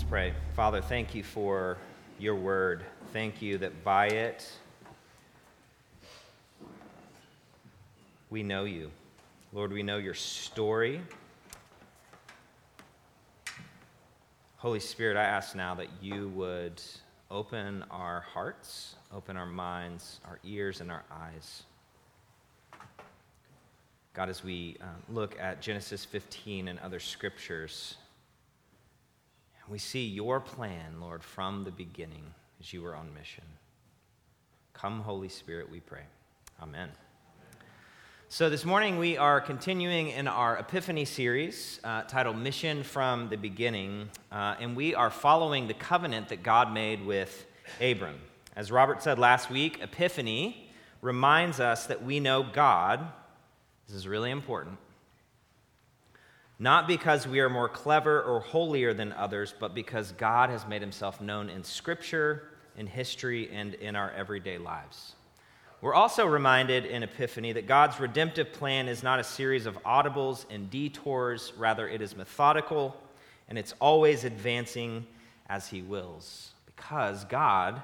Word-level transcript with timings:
Let's 0.00 0.08
pray. 0.08 0.32
Father, 0.56 0.80
thank 0.80 1.14
you 1.14 1.22
for 1.22 1.76
your 2.18 2.34
word. 2.34 2.84
Thank 3.12 3.42
you 3.42 3.58
that 3.58 3.84
by 3.84 4.06
it 4.06 4.50
we 8.30 8.42
know 8.42 8.64
you. 8.64 8.90
Lord, 9.52 9.74
we 9.74 9.82
know 9.82 9.98
your 9.98 10.14
story. 10.14 11.02
Holy 14.56 14.80
Spirit, 14.80 15.18
I 15.18 15.24
ask 15.24 15.54
now 15.54 15.74
that 15.74 15.88
you 16.00 16.28
would 16.28 16.80
open 17.30 17.84
our 17.90 18.20
hearts, 18.20 18.94
open 19.14 19.36
our 19.36 19.44
minds, 19.44 20.20
our 20.24 20.38
ears, 20.44 20.80
and 20.80 20.90
our 20.90 21.04
eyes. 21.12 21.64
God, 24.14 24.30
as 24.30 24.42
we 24.42 24.78
um, 24.80 24.88
look 25.10 25.38
at 25.38 25.60
Genesis 25.60 26.06
15 26.06 26.68
and 26.68 26.78
other 26.78 27.00
scriptures, 27.00 27.96
we 29.70 29.78
see 29.78 30.04
your 30.04 30.40
plan, 30.40 31.00
Lord, 31.00 31.22
from 31.22 31.62
the 31.62 31.70
beginning 31.70 32.24
as 32.60 32.72
you 32.72 32.82
were 32.82 32.96
on 32.96 33.14
mission. 33.14 33.44
Come, 34.74 35.00
Holy 35.00 35.28
Spirit, 35.28 35.70
we 35.70 35.78
pray. 35.78 36.02
Amen. 36.60 36.88
So, 38.28 38.50
this 38.50 38.64
morning 38.64 38.98
we 38.98 39.16
are 39.16 39.40
continuing 39.40 40.08
in 40.08 40.26
our 40.26 40.58
Epiphany 40.58 41.04
series 41.04 41.78
uh, 41.84 42.02
titled 42.02 42.36
Mission 42.36 42.82
from 42.82 43.28
the 43.28 43.36
Beginning, 43.36 44.10
uh, 44.32 44.56
and 44.58 44.74
we 44.74 44.96
are 44.96 45.10
following 45.10 45.68
the 45.68 45.74
covenant 45.74 46.30
that 46.30 46.42
God 46.42 46.72
made 46.72 47.06
with 47.06 47.46
Abram. 47.80 48.18
As 48.56 48.72
Robert 48.72 49.04
said 49.04 49.20
last 49.20 49.50
week, 49.50 49.78
Epiphany 49.80 50.68
reminds 51.00 51.60
us 51.60 51.86
that 51.86 52.02
we 52.02 52.18
know 52.18 52.42
God. 52.42 53.06
This 53.86 53.96
is 53.96 54.08
really 54.08 54.32
important 54.32 54.78
not 56.60 56.86
because 56.86 57.26
we 57.26 57.40
are 57.40 57.48
more 57.48 57.70
clever 57.70 58.22
or 58.22 58.40
holier 58.40 58.92
than 58.92 59.12
others, 59.14 59.54
but 59.58 59.74
because 59.74 60.12
God 60.12 60.50
has 60.50 60.66
made 60.68 60.82
himself 60.82 61.18
known 61.20 61.48
in 61.48 61.64
Scripture, 61.64 62.50
in 62.76 62.86
history, 62.86 63.50
and 63.50 63.74
in 63.74 63.96
our 63.96 64.12
everyday 64.12 64.58
lives. 64.58 65.14
We're 65.80 65.94
also 65.94 66.26
reminded 66.26 66.84
in 66.84 67.02
Epiphany 67.02 67.54
that 67.54 67.66
God's 67.66 67.98
redemptive 67.98 68.52
plan 68.52 68.86
is 68.86 69.02
not 69.02 69.18
a 69.18 69.24
series 69.24 69.64
of 69.64 69.82
audibles 69.84 70.44
and 70.50 70.70
detours, 70.70 71.54
rather, 71.56 71.88
it 71.88 72.02
is 72.02 72.14
methodical 72.14 72.94
and 73.48 73.58
it's 73.58 73.74
always 73.80 74.24
advancing 74.24 75.06
as 75.48 75.66
He 75.66 75.82
wills. 75.82 76.52
Because 76.66 77.24
God 77.24 77.82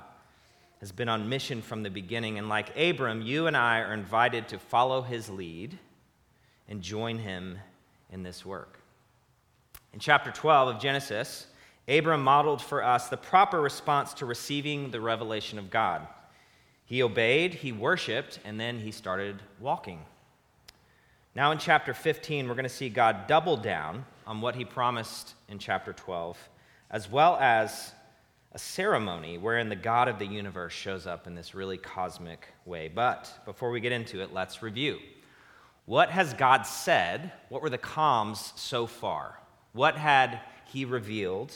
has 0.81 0.93
been 0.93 1.09
on 1.09 1.29
mission 1.29 1.63
from 1.63 1.83
the 1.83 1.91
beginning, 1.91 2.39
and 2.39 2.49
like 2.49 2.77
Abram, 2.79 3.23
you 3.23 3.47
and 3.47 3.57
I 3.57 3.81
are 3.81 3.95
invited 3.95 4.49
to 4.49 4.59
follow 4.59 5.01
His 5.01 5.29
lead 5.29 5.79
and 6.69 6.83
join 6.83 7.19
Him 7.19 7.59
in 8.11 8.23
this 8.23 8.45
work. 8.45 8.81
In 9.93 10.01
chapter 10.01 10.31
12 10.31 10.77
of 10.77 10.81
Genesis, 10.81 11.47
Abram 11.89 12.23
modeled 12.23 12.61
for 12.61 12.83
us 12.83 13.09
the 13.09 13.17
proper 13.17 13.61
response 13.61 14.12
to 14.15 14.27
receiving 14.27 14.91
the 14.91 15.01
revelation 15.01 15.59
of 15.59 15.71
God. 15.71 16.07
He 16.84 17.03
obeyed, 17.03 17.55
he 17.55 17.73
worshiped, 17.73 18.39
and 18.45 18.61
then 18.61 18.79
he 18.79 18.91
started 18.91 19.43
walking. 19.61 20.01
Now, 21.34 21.53
in 21.53 21.59
chapter 21.59 21.93
15, 21.93 22.49
we're 22.49 22.55
going 22.55 22.65
to 22.65 22.69
see 22.69 22.89
God 22.89 23.27
double 23.27 23.57
down 23.57 24.05
on 24.27 24.41
what 24.41 24.55
he 24.55 24.65
promised 24.65 25.34
in 25.49 25.59
chapter 25.59 25.93
12, 25.93 26.37
as 26.91 27.11
well 27.11 27.37
as 27.41 27.93
a 28.53 28.59
ceremony 28.59 29.37
wherein 29.37 29.69
the 29.69 29.77
God 29.77 30.09
of 30.09 30.19
the 30.19 30.27
universe 30.27 30.73
shows 30.73 31.07
up 31.07 31.27
in 31.27 31.34
this 31.34 31.55
really 31.55 31.77
cosmic 31.77 32.49
way. 32.65 32.89
But 32.89 33.31
before 33.45 33.71
we 33.71 33.81
get 33.81 33.93
into 33.93 34.23
it, 34.23 34.33
let's 34.33 34.62
review. 34.62 34.99
What 35.87 36.11
has 36.11 36.34
God 36.34 36.62
said? 36.62 37.33
What 37.48 37.62
were 37.62 37.70
the 37.70 37.79
comms 37.79 38.56
so 38.59 38.87
far? 38.87 39.39
What 39.73 39.97
had 39.97 40.41
he 40.67 40.84
revealed 40.84 41.53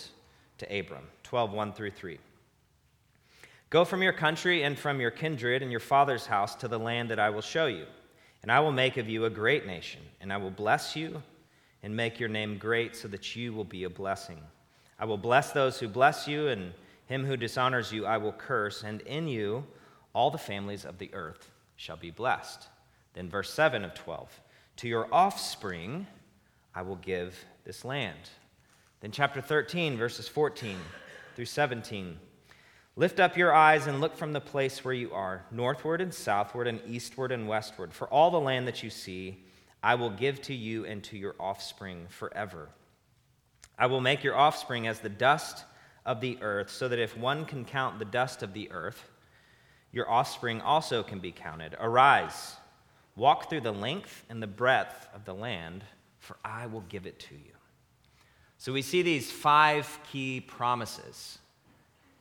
to 0.58 0.78
Abram? 0.78 1.04
12, 1.24 1.52
1 1.52 1.72
through 1.72 1.90
3. 1.90 2.18
Go 3.70 3.84
from 3.84 4.02
your 4.02 4.12
country 4.12 4.62
and 4.62 4.78
from 4.78 5.00
your 5.00 5.10
kindred 5.10 5.62
and 5.62 5.70
your 5.70 5.80
father's 5.80 6.26
house 6.26 6.54
to 6.56 6.68
the 6.68 6.78
land 6.78 7.10
that 7.10 7.18
I 7.18 7.30
will 7.30 7.40
show 7.40 7.66
you. 7.66 7.86
And 8.42 8.50
I 8.50 8.60
will 8.60 8.72
make 8.72 8.96
of 8.96 9.08
you 9.08 9.26
a 9.26 9.30
great 9.30 9.66
nation, 9.66 10.00
and 10.20 10.32
I 10.32 10.36
will 10.36 10.50
bless 10.50 10.96
you 10.96 11.22
and 11.82 11.94
make 11.94 12.18
your 12.18 12.28
name 12.28 12.56
great 12.56 12.96
so 12.96 13.08
that 13.08 13.36
you 13.36 13.52
will 13.52 13.64
be 13.64 13.84
a 13.84 13.90
blessing. 13.90 14.38
I 14.98 15.04
will 15.04 15.18
bless 15.18 15.52
those 15.52 15.78
who 15.78 15.88
bless 15.88 16.26
you, 16.26 16.48
and 16.48 16.72
him 17.06 17.24
who 17.24 17.36
dishonors 17.36 17.92
you 17.92 18.06
I 18.06 18.16
will 18.16 18.32
curse, 18.32 18.82
and 18.82 19.00
in 19.02 19.28
you 19.28 19.64
all 20.14 20.30
the 20.30 20.38
families 20.38 20.84
of 20.84 20.98
the 20.98 21.12
earth 21.14 21.50
shall 21.76 21.96
be 21.96 22.10
blessed. 22.10 22.68
Then, 23.14 23.28
verse 23.28 23.52
7 23.52 23.84
of 23.84 23.94
12 23.94 24.40
To 24.76 24.88
your 24.88 25.08
offspring 25.12 26.06
I 26.74 26.82
will 26.82 26.96
give 26.96 27.44
this 27.64 27.84
land. 27.84 28.30
Then, 29.00 29.10
chapter 29.10 29.40
13, 29.40 29.96
verses 29.96 30.28
14 30.28 30.76
through 31.34 31.46
17 31.46 32.18
Lift 32.96 33.20
up 33.20 33.36
your 33.36 33.54
eyes 33.54 33.86
and 33.86 34.00
look 34.00 34.16
from 34.16 34.32
the 34.32 34.40
place 34.40 34.84
where 34.84 34.92
you 34.92 35.12
are, 35.12 35.44
northward 35.50 36.00
and 36.00 36.12
southward 36.12 36.66
and 36.66 36.80
eastward 36.86 37.32
and 37.32 37.48
westward. 37.48 37.94
For 37.94 38.08
all 38.08 38.30
the 38.30 38.40
land 38.40 38.66
that 38.66 38.82
you 38.82 38.90
see, 38.90 39.44
I 39.82 39.94
will 39.94 40.10
give 40.10 40.42
to 40.42 40.54
you 40.54 40.84
and 40.84 41.02
to 41.04 41.16
your 41.16 41.34
offspring 41.40 42.06
forever. 42.10 42.68
I 43.78 43.86
will 43.86 44.00
make 44.00 44.22
your 44.22 44.36
offspring 44.36 44.86
as 44.86 44.98
the 44.98 45.08
dust 45.08 45.64
of 46.04 46.20
the 46.20 46.38
earth, 46.42 46.70
so 46.70 46.88
that 46.88 46.98
if 46.98 47.16
one 47.16 47.46
can 47.46 47.64
count 47.64 47.98
the 47.98 48.04
dust 48.04 48.42
of 48.42 48.52
the 48.52 48.70
earth, 48.70 49.08
your 49.92 50.10
offspring 50.10 50.60
also 50.60 51.02
can 51.02 51.20
be 51.20 51.32
counted. 51.32 51.76
Arise. 51.80 52.56
Walk 53.20 53.50
through 53.50 53.60
the 53.60 53.70
length 53.70 54.24
and 54.30 54.42
the 54.42 54.46
breadth 54.46 55.06
of 55.14 55.26
the 55.26 55.34
land, 55.34 55.84
for 56.20 56.38
I 56.42 56.64
will 56.64 56.80
give 56.88 57.04
it 57.04 57.18
to 57.18 57.34
you. 57.34 57.52
So 58.56 58.72
we 58.72 58.80
see 58.80 59.02
these 59.02 59.30
five 59.30 59.98
key 60.10 60.40
promises. 60.40 61.38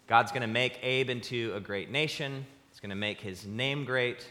God's 0.07 0.33
going 0.33 0.41
to 0.41 0.47
make 0.49 0.77
Abe 0.83 1.09
into 1.09 1.53
a 1.55 1.61
great 1.61 1.89
nation, 1.89 2.45
He's 2.69 2.81
going 2.81 2.89
to 2.89 2.97
make 2.97 3.21
his 3.21 3.45
name 3.45 3.85
great. 3.85 4.27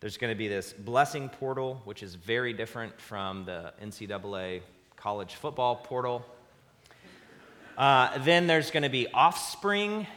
There's 0.00 0.16
going 0.16 0.32
to 0.32 0.36
be 0.36 0.48
this 0.48 0.72
blessing 0.72 1.28
portal, 1.28 1.80
which 1.84 2.02
is 2.02 2.16
very 2.16 2.52
different 2.52 3.00
from 3.00 3.44
the 3.44 3.72
NCAA 3.80 4.62
college 4.96 5.36
football 5.36 5.76
portal. 5.76 6.26
Uh, 7.78 8.18
then 8.18 8.48
there's 8.48 8.72
going 8.72 8.82
to 8.82 8.88
be 8.88 9.06
offspring, 9.14 10.08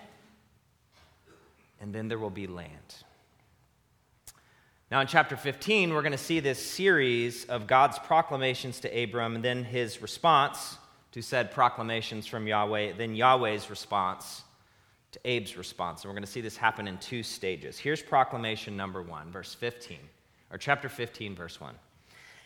and 1.80 1.94
then 1.94 2.08
there 2.08 2.18
will 2.18 2.32
be 2.32 2.48
land. 2.48 3.04
Now, 4.90 5.02
in 5.02 5.08
chapter 5.08 5.36
15, 5.36 5.94
we're 5.94 6.02
going 6.02 6.14
to 6.14 6.18
see 6.18 6.40
this 6.40 6.66
series 6.66 7.44
of 7.46 7.68
God's 7.68 8.00
proclamations 8.00 8.80
to 8.80 9.04
Abram 9.04 9.36
and 9.36 9.44
then 9.44 9.66
his 9.66 10.02
response 10.02 10.78
to 11.12 11.22
said 11.22 11.52
proclamations 11.52 12.26
from 12.26 12.48
Yahweh, 12.48 12.94
then 12.94 13.14
Yahweh's 13.14 13.70
response 13.70 14.44
to 15.12 15.20
Abe's 15.26 15.58
response. 15.58 16.02
And 16.02 16.10
we're 16.10 16.14
going 16.14 16.24
to 16.24 16.32
see 16.32 16.40
this 16.40 16.56
happen 16.56 16.88
in 16.88 16.98
two 17.00 17.22
stages. 17.22 17.78
Here's 17.78 18.02
proclamation 18.02 18.78
number 18.78 19.02
one, 19.02 19.30
verse 19.30 19.54
15, 19.54 19.98
or 20.52 20.58
chapter 20.58 20.88
15, 20.88 21.36
verse 21.36 21.60
1. 21.60 21.76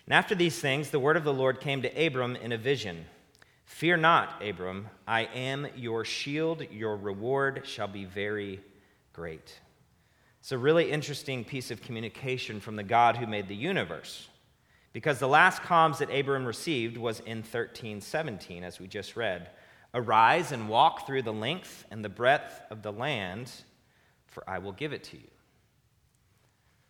And 0.07 0.13
after 0.15 0.33
these 0.33 0.59
things, 0.59 0.89
the 0.89 0.99
word 0.99 1.17
of 1.17 1.23
the 1.23 1.31
Lord 1.31 1.59
came 1.59 1.83
to 1.83 2.05
Abram 2.07 2.35
in 2.35 2.53
a 2.53 2.57
vision 2.57 3.05
Fear 3.65 3.97
not, 3.97 4.43
Abram, 4.43 4.89
I 5.07 5.25
am 5.35 5.67
your 5.75 6.03
shield, 6.03 6.63
your 6.71 6.97
reward 6.97 7.61
shall 7.65 7.87
be 7.87 8.05
very 8.05 8.61
great. 9.13 9.59
It's 10.41 10.51
a 10.51 10.57
really 10.57 10.91
interesting 10.91 11.45
piece 11.45 11.69
of 11.69 11.81
communication 11.81 12.59
from 12.59 12.75
the 12.75 12.83
God 12.83 13.15
who 13.15 13.27
made 13.27 13.47
the 13.47 13.55
universe. 13.55 14.27
Because 14.91 15.19
the 15.19 15.27
last 15.27 15.61
comms 15.61 15.99
that 15.99 16.09
Abram 16.09 16.45
received 16.45 16.97
was 16.97 17.19
in 17.21 17.37
1317, 17.37 18.63
as 18.63 18.79
we 18.79 18.87
just 18.87 19.15
read 19.15 19.49
Arise 19.93 20.51
and 20.51 20.67
walk 20.67 21.05
through 21.05 21.21
the 21.21 21.33
length 21.33 21.85
and 21.91 22.03
the 22.03 22.09
breadth 22.09 22.61
of 22.71 22.81
the 22.81 22.91
land, 22.91 23.51
for 24.27 24.43
I 24.49 24.57
will 24.57 24.71
give 24.71 24.93
it 24.93 25.03
to 25.05 25.17
you. 25.17 25.29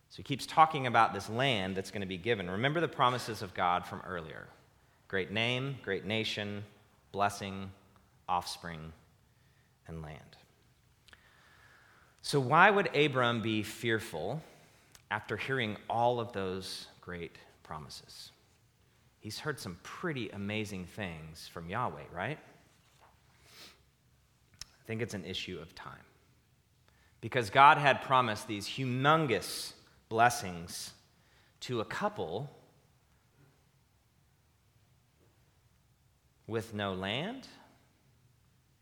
So 0.08 0.16
he 0.16 0.22
keeps 0.22 0.46
talking 0.46 0.86
about 0.86 1.12
this 1.12 1.28
land 1.28 1.76
that's 1.76 1.90
going 1.90 2.02
to 2.02 2.06
be 2.06 2.18
given. 2.18 2.50
Remember 2.50 2.80
the 2.80 2.88
promises 2.88 3.42
of 3.42 3.54
God 3.54 3.86
from 3.86 4.00
earlier 4.06 4.46
great 5.08 5.30
name, 5.30 5.76
great 5.82 6.06
nation, 6.06 6.64
blessing, 7.12 7.70
offspring, 8.28 8.92
and 9.86 10.00
land. 10.00 10.38
So, 12.22 12.38
why 12.38 12.70
would 12.70 12.94
Abram 12.96 13.42
be 13.42 13.64
fearful 13.64 14.40
after 15.10 15.36
hearing 15.36 15.76
all 15.90 16.20
of 16.20 16.32
those 16.32 16.86
great 17.00 17.36
promises? 17.64 18.30
He's 19.18 19.40
heard 19.40 19.58
some 19.58 19.76
pretty 19.82 20.30
amazing 20.30 20.86
things 20.86 21.48
from 21.52 21.68
Yahweh, 21.68 22.04
right? 22.12 22.38
I 23.02 24.86
think 24.86 25.02
it's 25.02 25.14
an 25.14 25.24
issue 25.24 25.58
of 25.60 25.74
time. 25.74 25.92
Because 27.20 27.50
God 27.50 27.76
had 27.78 28.02
promised 28.02 28.46
these 28.46 28.66
humongous 28.66 29.72
blessings 30.08 30.92
to 31.60 31.80
a 31.80 31.84
couple 31.84 32.50
with 36.46 36.72
no 36.72 36.94
land 36.94 37.48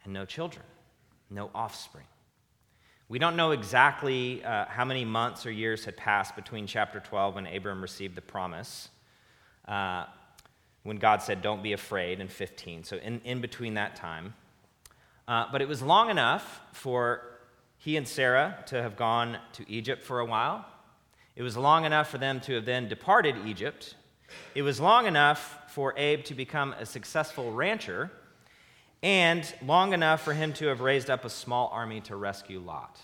and 0.04 0.12
no 0.12 0.24
children, 0.26 0.64
no 1.30 1.50
offspring. 1.54 2.06
We 3.10 3.18
don't 3.18 3.34
know 3.34 3.50
exactly 3.50 4.44
uh, 4.44 4.66
how 4.66 4.84
many 4.84 5.04
months 5.04 5.44
or 5.44 5.50
years 5.50 5.84
had 5.84 5.96
passed 5.96 6.36
between 6.36 6.68
chapter 6.68 7.00
12 7.00 7.34
when 7.34 7.46
Abram 7.48 7.82
received 7.82 8.14
the 8.14 8.22
promise, 8.22 8.88
uh, 9.66 10.04
when 10.84 10.96
God 10.96 11.20
said, 11.20 11.42
Don't 11.42 11.60
be 11.60 11.72
afraid, 11.72 12.20
in 12.20 12.28
15. 12.28 12.84
So, 12.84 12.98
in, 12.98 13.20
in 13.24 13.40
between 13.40 13.74
that 13.74 13.96
time. 13.96 14.34
Uh, 15.26 15.46
but 15.50 15.60
it 15.60 15.66
was 15.66 15.82
long 15.82 16.08
enough 16.08 16.60
for 16.70 17.22
he 17.78 17.96
and 17.96 18.06
Sarah 18.06 18.62
to 18.66 18.80
have 18.80 18.94
gone 18.94 19.38
to 19.54 19.68
Egypt 19.68 20.04
for 20.04 20.20
a 20.20 20.24
while. 20.24 20.64
It 21.34 21.42
was 21.42 21.56
long 21.56 21.84
enough 21.84 22.08
for 22.08 22.18
them 22.18 22.38
to 22.42 22.54
have 22.54 22.64
then 22.64 22.88
departed 22.88 23.34
Egypt. 23.44 23.96
It 24.54 24.62
was 24.62 24.78
long 24.78 25.06
enough 25.06 25.58
for 25.66 25.94
Abe 25.96 26.22
to 26.26 26.34
become 26.34 26.74
a 26.74 26.86
successful 26.86 27.50
rancher, 27.50 28.12
and 29.02 29.52
long 29.64 29.92
enough 29.92 30.22
for 30.22 30.34
him 30.34 30.52
to 30.54 30.66
have 30.66 30.80
raised 30.80 31.10
up 31.10 31.24
a 31.24 31.30
small 31.30 31.68
army 31.72 32.00
to 32.02 32.16
rescue 32.16 32.60
Lot. 32.60 33.00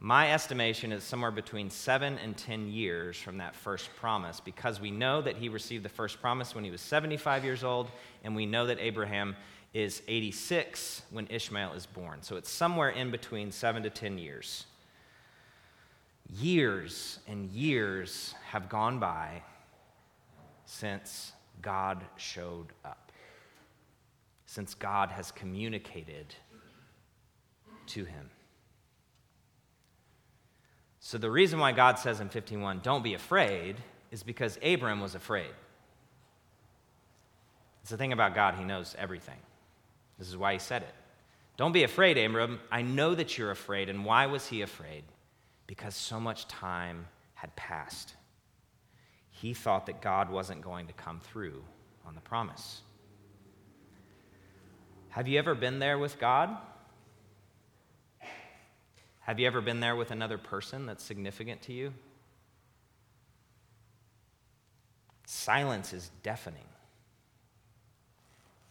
My 0.00 0.32
estimation 0.32 0.92
is 0.92 1.02
somewhere 1.02 1.32
between 1.32 1.70
seven 1.70 2.18
and 2.18 2.36
10 2.36 2.68
years 2.68 3.16
from 3.16 3.38
that 3.38 3.56
first 3.56 3.90
promise 3.96 4.38
because 4.38 4.80
we 4.80 4.92
know 4.92 5.20
that 5.22 5.36
he 5.36 5.48
received 5.48 5.84
the 5.84 5.88
first 5.88 6.20
promise 6.20 6.54
when 6.54 6.62
he 6.62 6.70
was 6.70 6.80
75 6.80 7.44
years 7.44 7.64
old, 7.64 7.90
and 8.22 8.36
we 8.36 8.46
know 8.46 8.66
that 8.66 8.78
Abraham 8.78 9.34
is 9.74 10.02
86 10.06 11.02
when 11.10 11.26
Ishmael 11.28 11.72
is 11.72 11.84
born. 11.84 12.22
So 12.22 12.36
it's 12.36 12.50
somewhere 12.50 12.90
in 12.90 13.10
between 13.10 13.50
seven 13.50 13.82
to 13.82 13.90
10 13.90 14.18
years. 14.18 14.66
Years 16.32 17.18
and 17.26 17.50
years 17.50 18.36
have 18.46 18.68
gone 18.68 19.00
by 19.00 19.42
since 20.64 21.32
God 21.60 22.04
showed 22.16 22.68
up, 22.84 23.07
since 24.48 24.72
God 24.72 25.10
has 25.10 25.30
communicated 25.30 26.34
to 27.86 28.06
him. 28.06 28.30
So 31.00 31.18
the 31.18 31.30
reason 31.30 31.58
why 31.58 31.72
God 31.72 31.98
says 31.98 32.20
in 32.20 32.30
51, 32.30 32.80
don't 32.82 33.04
be 33.04 33.12
afraid, 33.12 33.76
is 34.10 34.22
because 34.22 34.58
Abram 34.64 35.02
was 35.02 35.14
afraid. 35.14 35.50
It's 37.82 37.90
the 37.90 37.98
thing 37.98 38.14
about 38.14 38.34
God, 38.34 38.54
he 38.54 38.64
knows 38.64 38.96
everything. 38.98 39.36
This 40.18 40.28
is 40.28 40.36
why 40.36 40.54
he 40.54 40.58
said 40.58 40.80
it. 40.80 40.94
Don't 41.58 41.72
be 41.72 41.82
afraid, 41.82 42.16
Abram. 42.16 42.58
I 42.72 42.80
know 42.80 43.14
that 43.14 43.36
you're 43.36 43.50
afraid. 43.50 43.90
And 43.90 44.02
why 44.02 44.24
was 44.24 44.46
he 44.46 44.62
afraid? 44.62 45.04
Because 45.66 45.94
so 45.94 46.18
much 46.18 46.48
time 46.48 47.06
had 47.34 47.54
passed. 47.54 48.14
He 49.28 49.52
thought 49.52 49.84
that 49.86 50.00
God 50.00 50.30
wasn't 50.30 50.62
going 50.62 50.86
to 50.86 50.94
come 50.94 51.20
through 51.20 51.62
on 52.06 52.14
the 52.14 52.22
promise. 52.22 52.80
Have 55.18 55.26
you 55.26 55.36
ever 55.40 55.56
been 55.56 55.80
there 55.80 55.98
with 55.98 56.20
God? 56.20 56.56
Have 59.22 59.40
you 59.40 59.48
ever 59.48 59.60
been 59.60 59.80
there 59.80 59.96
with 59.96 60.12
another 60.12 60.38
person 60.38 60.86
that's 60.86 61.02
significant 61.02 61.60
to 61.62 61.72
you? 61.72 61.92
Silence 65.26 65.92
is 65.92 66.12
deafening. 66.22 66.68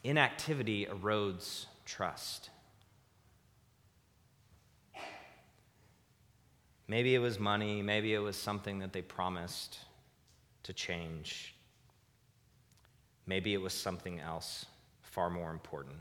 Inactivity 0.05 0.85
erodes 0.85 1.65
trust. 1.83 2.49
Maybe 6.87 7.13
it 7.13 7.19
was 7.19 7.41
money, 7.41 7.81
maybe 7.81 8.13
it 8.13 8.19
was 8.19 8.37
something 8.37 8.79
that 8.79 8.93
they 8.93 9.01
promised 9.01 9.79
to 10.63 10.71
change. 10.71 11.55
Maybe 13.25 13.53
it 13.53 13.61
was 13.61 13.73
something 13.73 14.21
else 14.21 14.65
far 15.01 15.29
more 15.29 15.51
important. 15.51 15.97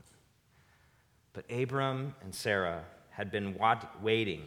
But 1.37 1.45
Abram 1.55 2.15
and 2.23 2.35
Sarah 2.35 2.83
had 3.11 3.31
been 3.31 3.61
waiting. 4.01 4.41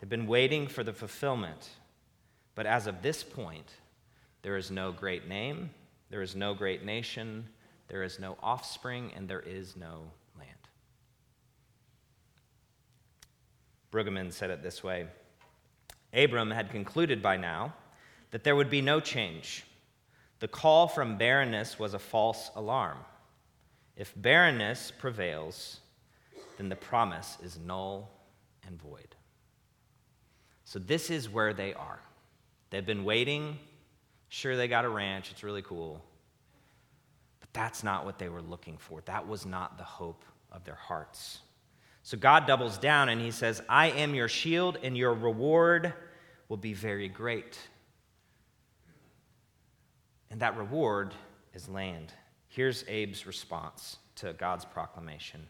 They'd 0.00 0.10
been 0.10 0.26
waiting 0.26 0.66
for 0.66 0.82
the 0.82 0.92
fulfillment. 0.92 1.68
But 2.56 2.66
as 2.66 2.88
of 2.88 3.02
this 3.02 3.22
point, 3.22 3.70
there 4.42 4.56
is 4.56 4.72
no 4.72 4.90
great 4.90 5.28
name, 5.28 5.70
there 6.10 6.20
is 6.20 6.34
no 6.34 6.54
great 6.54 6.84
nation, 6.84 7.46
there 7.86 8.02
is 8.02 8.18
no 8.18 8.36
offspring, 8.42 9.12
and 9.14 9.28
there 9.28 9.44
is 9.46 9.76
no 9.76 10.10
land. 10.36 10.50
Brueggemann 13.92 14.32
said 14.32 14.50
it 14.50 14.60
this 14.60 14.82
way 14.82 15.06
Abram 16.12 16.50
had 16.50 16.72
concluded 16.72 17.22
by 17.22 17.36
now 17.36 17.74
that 18.32 18.42
there 18.42 18.56
would 18.56 18.70
be 18.70 18.82
no 18.82 18.98
change. 18.98 19.62
The 20.40 20.48
call 20.48 20.88
from 20.88 21.16
barrenness 21.16 21.78
was 21.78 21.94
a 21.94 22.00
false 22.00 22.50
alarm. 22.56 22.98
If 23.96 24.12
barrenness 24.16 24.90
prevails, 24.90 25.78
then 26.62 26.68
the 26.68 26.76
promise 26.76 27.38
is 27.42 27.58
null 27.58 28.08
and 28.64 28.80
void. 28.80 29.16
So, 30.64 30.78
this 30.78 31.10
is 31.10 31.28
where 31.28 31.52
they 31.52 31.74
are. 31.74 31.98
They've 32.70 32.86
been 32.86 33.02
waiting. 33.02 33.58
Sure, 34.28 34.56
they 34.56 34.68
got 34.68 34.84
a 34.84 34.88
ranch, 34.88 35.32
it's 35.32 35.42
really 35.42 35.62
cool. 35.62 36.00
But 37.40 37.52
that's 37.52 37.82
not 37.82 38.04
what 38.04 38.20
they 38.20 38.28
were 38.28 38.40
looking 38.40 38.78
for. 38.78 39.00
That 39.06 39.26
was 39.26 39.44
not 39.44 39.76
the 39.76 39.82
hope 39.82 40.24
of 40.52 40.62
their 40.62 40.76
hearts. 40.76 41.40
So, 42.04 42.16
God 42.16 42.46
doubles 42.46 42.78
down 42.78 43.08
and 43.08 43.20
he 43.20 43.32
says, 43.32 43.60
I 43.68 43.88
am 43.90 44.14
your 44.14 44.28
shield, 44.28 44.78
and 44.84 44.96
your 44.96 45.14
reward 45.14 45.92
will 46.48 46.58
be 46.58 46.74
very 46.74 47.08
great. 47.08 47.58
And 50.30 50.38
that 50.38 50.56
reward 50.56 51.12
is 51.54 51.68
land. 51.68 52.12
Here's 52.46 52.84
Abe's 52.84 53.26
response 53.26 53.96
to 54.16 54.32
God's 54.34 54.64
proclamation 54.64 55.48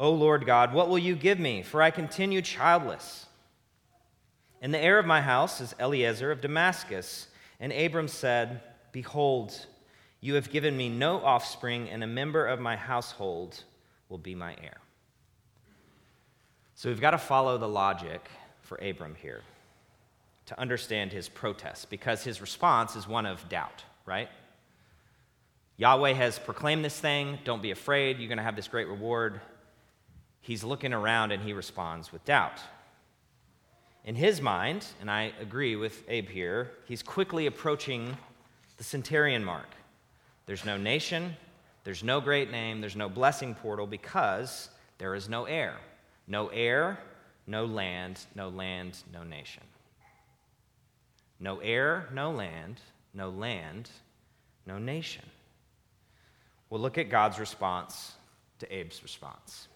O 0.00 0.10
Lord 0.12 0.46
God, 0.46 0.72
what 0.72 0.88
will 0.88 0.98
you 0.98 1.16
give 1.16 1.38
me? 1.38 1.62
For 1.62 1.82
I 1.82 1.90
continue 1.90 2.40
childless. 2.40 3.26
And 4.60 4.72
the 4.72 4.78
heir 4.78 4.98
of 4.98 5.06
my 5.06 5.20
house 5.20 5.60
is 5.60 5.74
Eliezer 5.80 6.30
of 6.30 6.40
Damascus. 6.40 7.28
And 7.60 7.72
Abram 7.72 8.08
said, 8.08 8.60
Behold, 8.92 9.66
you 10.20 10.34
have 10.34 10.50
given 10.50 10.76
me 10.76 10.88
no 10.88 11.18
offspring, 11.18 11.88
and 11.88 12.02
a 12.02 12.06
member 12.06 12.46
of 12.46 12.60
my 12.60 12.76
household 12.76 13.62
will 14.08 14.18
be 14.18 14.34
my 14.34 14.56
heir. 14.62 14.78
So 16.74 16.88
we've 16.88 17.00
got 17.00 17.10
to 17.10 17.18
follow 17.18 17.58
the 17.58 17.68
logic 17.68 18.28
for 18.62 18.78
Abram 18.78 19.16
here 19.16 19.42
to 20.46 20.58
understand 20.58 21.12
his 21.12 21.28
protest, 21.28 21.90
because 21.90 22.22
his 22.22 22.40
response 22.40 22.96
is 22.96 23.06
one 23.06 23.26
of 23.26 23.48
doubt, 23.48 23.84
right? 24.06 24.28
Yahweh 25.76 26.14
has 26.14 26.38
proclaimed 26.38 26.84
this 26.84 26.98
thing. 26.98 27.38
Don't 27.44 27.62
be 27.62 27.70
afraid. 27.70 28.18
You're 28.18 28.28
going 28.28 28.38
to 28.38 28.44
have 28.44 28.56
this 28.56 28.66
great 28.66 28.88
reward 28.88 29.40
he's 30.40 30.64
looking 30.64 30.92
around 30.92 31.32
and 31.32 31.42
he 31.42 31.52
responds 31.52 32.12
with 32.12 32.24
doubt. 32.24 32.60
In 34.04 34.14
his 34.14 34.40
mind, 34.40 34.86
and 35.00 35.10
I 35.10 35.32
agree 35.40 35.76
with 35.76 36.02
Abe 36.08 36.28
here, 36.28 36.70
he's 36.86 37.02
quickly 37.02 37.46
approaching 37.46 38.16
the 38.78 38.84
centurion 38.84 39.44
mark. 39.44 39.68
There's 40.46 40.64
no 40.64 40.76
nation, 40.76 41.36
there's 41.84 42.02
no 42.02 42.20
great 42.20 42.50
name, 42.50 42.80
there's 42.80 42.96
no 42.96 43.08
blessing 43.08 43.54
portal 43.54 43.86
because 43.86 44.70
there 44.98 45.14
is 45.14 45.28
no 45.28 45.44
heir. 45.44 45.76
No 46.26 46.48
heir, 46.48 46.98
no 47.46 47.64
land, 47.64 48.20
no 48.34 48.48
land, 48.48 48.98
no 49.12 49.24
nation. 49.24 49.62
No 51.40 51.58
heir, 51.60 52.08
no 52.12 52.30
land, 52.30 52.80
no 53.14 53.30
land, 53.30 53.90
no 54.66 54.78
nation. 54.78 55.24
We'll 56.68 56.80
look 56.80 56.98
at 56.98 57.08
God's 57.08 57.38
response 57.38 58.12
to 58.58 58.66
Abe's 58.66 59.02
response. 59.02 59.68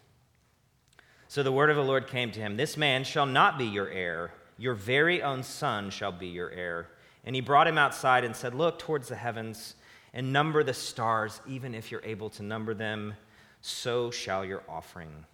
So 1.32 1.42
the 1.42 1.50
word 1.50 1.70
of 1.70 1.76
the 1.76 1.82
Lord 1.82 2.08
came 2.08 2.30
to 2.32 2.40
him 2.40 2.58
This 2.58 2.76
man 2.76 3.04
shall 3.04 3.24
not 3.24 3.56
be 3.56 3.64
your 3.64 3.88
heir, 3.88 4.34
your 4.58 4.74
very 4.74 5.22
own 5.22 5.42
son 5.42 5.88
shall 5.88 6.12
be 6.12 6.26
your 6.26 6.50
heir. 6.50 6.88
And 7.24 7.34
he 7.34 7.40
brought 7.40 7.66
him 7.66 7.78
outside 7.78 8.24
and 8.24 8.36
said, 8.36 8.54
Look 8.54 8.78
towards 8.78 9.08
the 9.08 9.16
heavens 9.16 9.76
and 10.12 10.30
number 10.30 10.62
the 10.62 10.74
stars, 10.74 11.40
even 11.48 11.74
if 11.74 11.90
you're 11.90 12.04
able 12.04 12.28
to 12.28 12.42
number 12.42 12.74
them, 12.74 13.14
so 13.62 14.10
shall 14.10 14.44
your 14.44 14.62
offering 14.68 15.24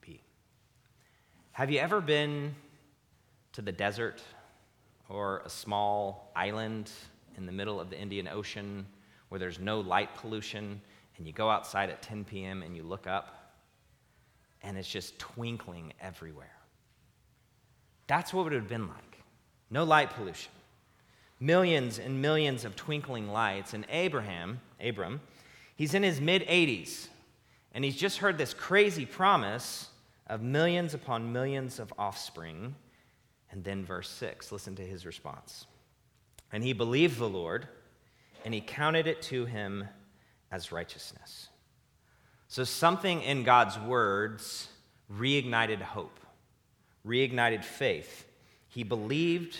be. 0.00 0.20
Have 1.50 1.72
you 1.72 1.80
ever 1.80 2.00
been 2.00 2.54
to 3.54 3.60
the 3.60 3.72
desert 3.72 4.22
or 5.08 5.42
a 5.44 5.50
small 5.50 6.30
island 6.36 6.88
in 7.36 7.46
the 7.46 7.52
middle 7.52 7.80
of 7.80 7.90
the 7.90 7.98
Indian 7.98 8.28
Ocean 8.28 8.86
where 9.28 9.40
there's 9.40 9.58
no 9.58 9.80
light 9.80 10.14
pollution, 10.14 10.80
and 11.16 11.26
you 11.26 11.32
go 11.32 11.50
outside 11.50 11.90
at 11.90 12.00
10 12.00 12.26
p.m. 12.26 12.62
and 12.62 12.76
you 12.76 12.84
look 12.84 13.08
up 13.08 13.37
and 14.62 14.76
it's 14.76 14.88
just 14.88 15.18
twinkling 15.18 15.92
everywhere. 16.00 16.56
That's 18.06 18.32
what 18.32 18.40
it 18.40 18.44
would 18.44 18.52
have 18.54 18.68
been 18.68 18.88
like. 18.88 19.22
No 19.70 19.84
light 19.84 20.10
pollution. 20.10 20.50
Millions 21.40 21.98
and 21.98 22.20
millions 22.20 22.64
of 22.64 22.74
twinkling 22.74 23.28
lights. 23.28 23.74
And 23.74 23.86
Abraham, 23.90 24.60
Abram, 24.80 25.20
he's 25.76 25.94
in 25.94 26.02
his 26.02 26.20
mid 26.20 26.42
80s, 26.42 27.08
and 27.72 27.84
he's 27.84 27.96
just 27.96 28.18
heard 28.18 28.38
this 28.38 28.54
crazy 28.54 29.06
promise 29.06 29.90
of 30.26 30.42
millions 30.42 30.94
upon 30.94 31.32
millions 31.32 31.78
of 31.78 31.92
offspring. 31.98 32.74
And 33.50 33.64
then 33.64 33.84
verse 33.84 34.08
6, 34.10 34.52
listen 34.52 34.74
to 34.76 34.82
his 34.82 35.06
response. 35.06 35.66
And 36.52 36.62
he 36.62 36.72
believed 36.72 37.18
the 37.18 37.28
Lord, 37.28 37.68
and 38.44 38.52
he 38.52 38.60
counted 38.60 39.06
it 39.06 39.22
to 39.22 39.44
him 39.44 39.86
as 40.50 40.72
righteousness. 40.72 41.48
So, 42.48 42.64
something 42.64 43.22
in 43.22 43.44
God's 43.44 43.78
words 43.78 44.68
reignited 45.12 45.82
hope, 45.82 46.18
reignited 47.06 47.62
faith. 47.62 48.26
He 48.68 48.82
believed 48.82 49.58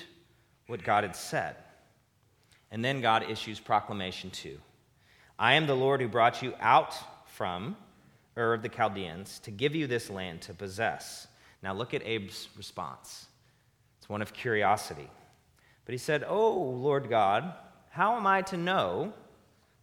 what 0.66 0.82
God 0.82 1.04
had 1.04 1.14
said. 1.14 1.56
And 2.70 2.84
then 2.84 3.00
God 3.00 3.30
issues 3.30 3.60
proclamation 3.60 4.30
two 4.30 4.58
I 5.38 5.54
am 5.54 5.66
the 5.66 5.76
Lord 5.76 6.00
who 6.00 6.08
brought 6.08 6.42
you 6.42 6.54
out 6.60 6.94
from 7.26 7.76
or 8.36 8.54
of 8.54 8.62
the 8.62 8.68
Chaldeans 8.68 9.38
to 9.40 9.50
give 9.50 9.74
you 9.74 9.86
this 9.86 10.08
land 10.08 10.40
to 10.42 10.54
possess. 10.54 11.26
Now 11.62 11.74
look 11.74 11.92
at 11.92 12.02
Abe's 12.02 12.48
response. 12.56 13.26
It's 13.98 14.08
one 14.08 14.22
of 14.22 14.32
curiosity. 14.32 15.10
But 15.84 15.92
he 15.92 15.98
said, 15.98 16.24
Oh, 16.26 16.52
Lord 16.52 17.08
God, 17.10 17.52
how 17.90 18.16
am 18.16 18.26
I 18.26 18.42
to 18.42 18.56
know 18.56 19.12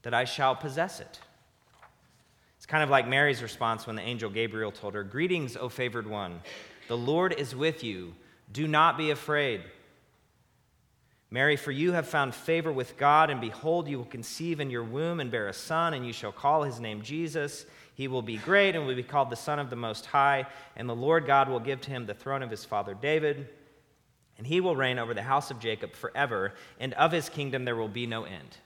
that 0.02 0.14
I 0.14 0.26
shall 0.26 0.56
possess 0.56 1.00
it? 1.00 1.20
It's 2.66 2.72
kind 2.72 2.84
of 2.84 2.90
like 2.90 3.08
Mary's 3.08 3.44
response 3.44 3.86
when 3.86 3.96
the 3.96 4.02
angel 4.02 4.28
Gabriel 4.28 4.72
told 4.72 4.96
her, 4.96 5.04
Greetings, 5.04 5.56
O 5.56 5.70
favored 5.70 6.08
one. 6.08 6.42
The 6.88 6.98
Lord 6.98 7.32
is 7.34 7.56
with 7.56 7.84
you. 7.84 8.16
Do 8.52 8.68
not 8.68 8.98
be 8.98 9.12
afraid. 9.12 9.62
Mary, 11.30 11.58
for 11.58 11.72
you 11.72 11.92
have 11.92 12.08
found 12.08 12.34
favor 12.34 12.72
with 12.72 12.98
God, 12.98 13.30
and 13.30 13.40
behold, 13.40 13.88
you 13.88 14.00
will 14.00 14.06
conceive 14.06 14.60
in 14.60 14.72
your 14.72 14.84
womb 14.84 15.20
and 15.20 15.30
bear 15.30 15.48
a 15.48 15.54
son, 15.54 15.94
and 15.94 16.08
you 16.08 16.12
shall 16.12 16.32
call 16.32 16.64
his 16.64 16.80
name 16.80 17.04
Jesus. 17.04 17.68
He 17.94 18.08
will 18.08 18.24
be 18.24 18.38
great 18.38 18.76
and 18.76 18.88
will 18.88 18.96
be 18.96 19.04
called 19.04 19.30
the 19.30 19.36
Son 19.36 19.60
of 19.60 19.70
the 19.70 19.76
Most 19.76 20.08
High, 20.08 20.48
and 20.76 20.90
the 20.90 20.96
Lord 20.96 21.28
God 21.28 21.48
will 21.48 21.60
give 21.60 21.82
to 21.82 21.92
him 21.92 22.08
the 22.08 22.16
throne 22.16 22.42
of 22.42 22.50
his 22.50 22.66
father 22.66 22.96
David, 22.96 23.48
and 24.40 24.48
he 24.48 24.60
will 24.60 24.76
reign 24.76 24.98
over 24.98 25.14
the 25.14 25.22
house 25.22 25.52
of 25.52 25.60
Jacob 25.60 25.94
forever, 25.94 26.56
and 26.80 26.96
of 26.96 27.12
his 27.12 27.30
kingdom 27.30 27.64
there 27.64 27.76
will 27.76 27.88
be 27.88 28.08
no 28.08 28.24
end. 28.24 28.58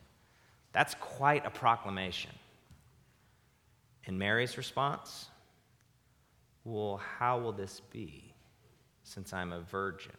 That's 0.71 0.95
quite 1.01 1.45
a 1.45 1.49
proclamation. 1.49 2.31
And 4.09 4.17
Mary's 4.17 4.57
response? 4.57 5.27
Well, 6.63 6.99
how 7.19 7.37
will 7.37 7.51
this 7.51 7.79
be 7.91 8.33
since 9.03 9.33
I'm 9.33 9.53
a 9.53 9.59
virgin? 9.59 10.17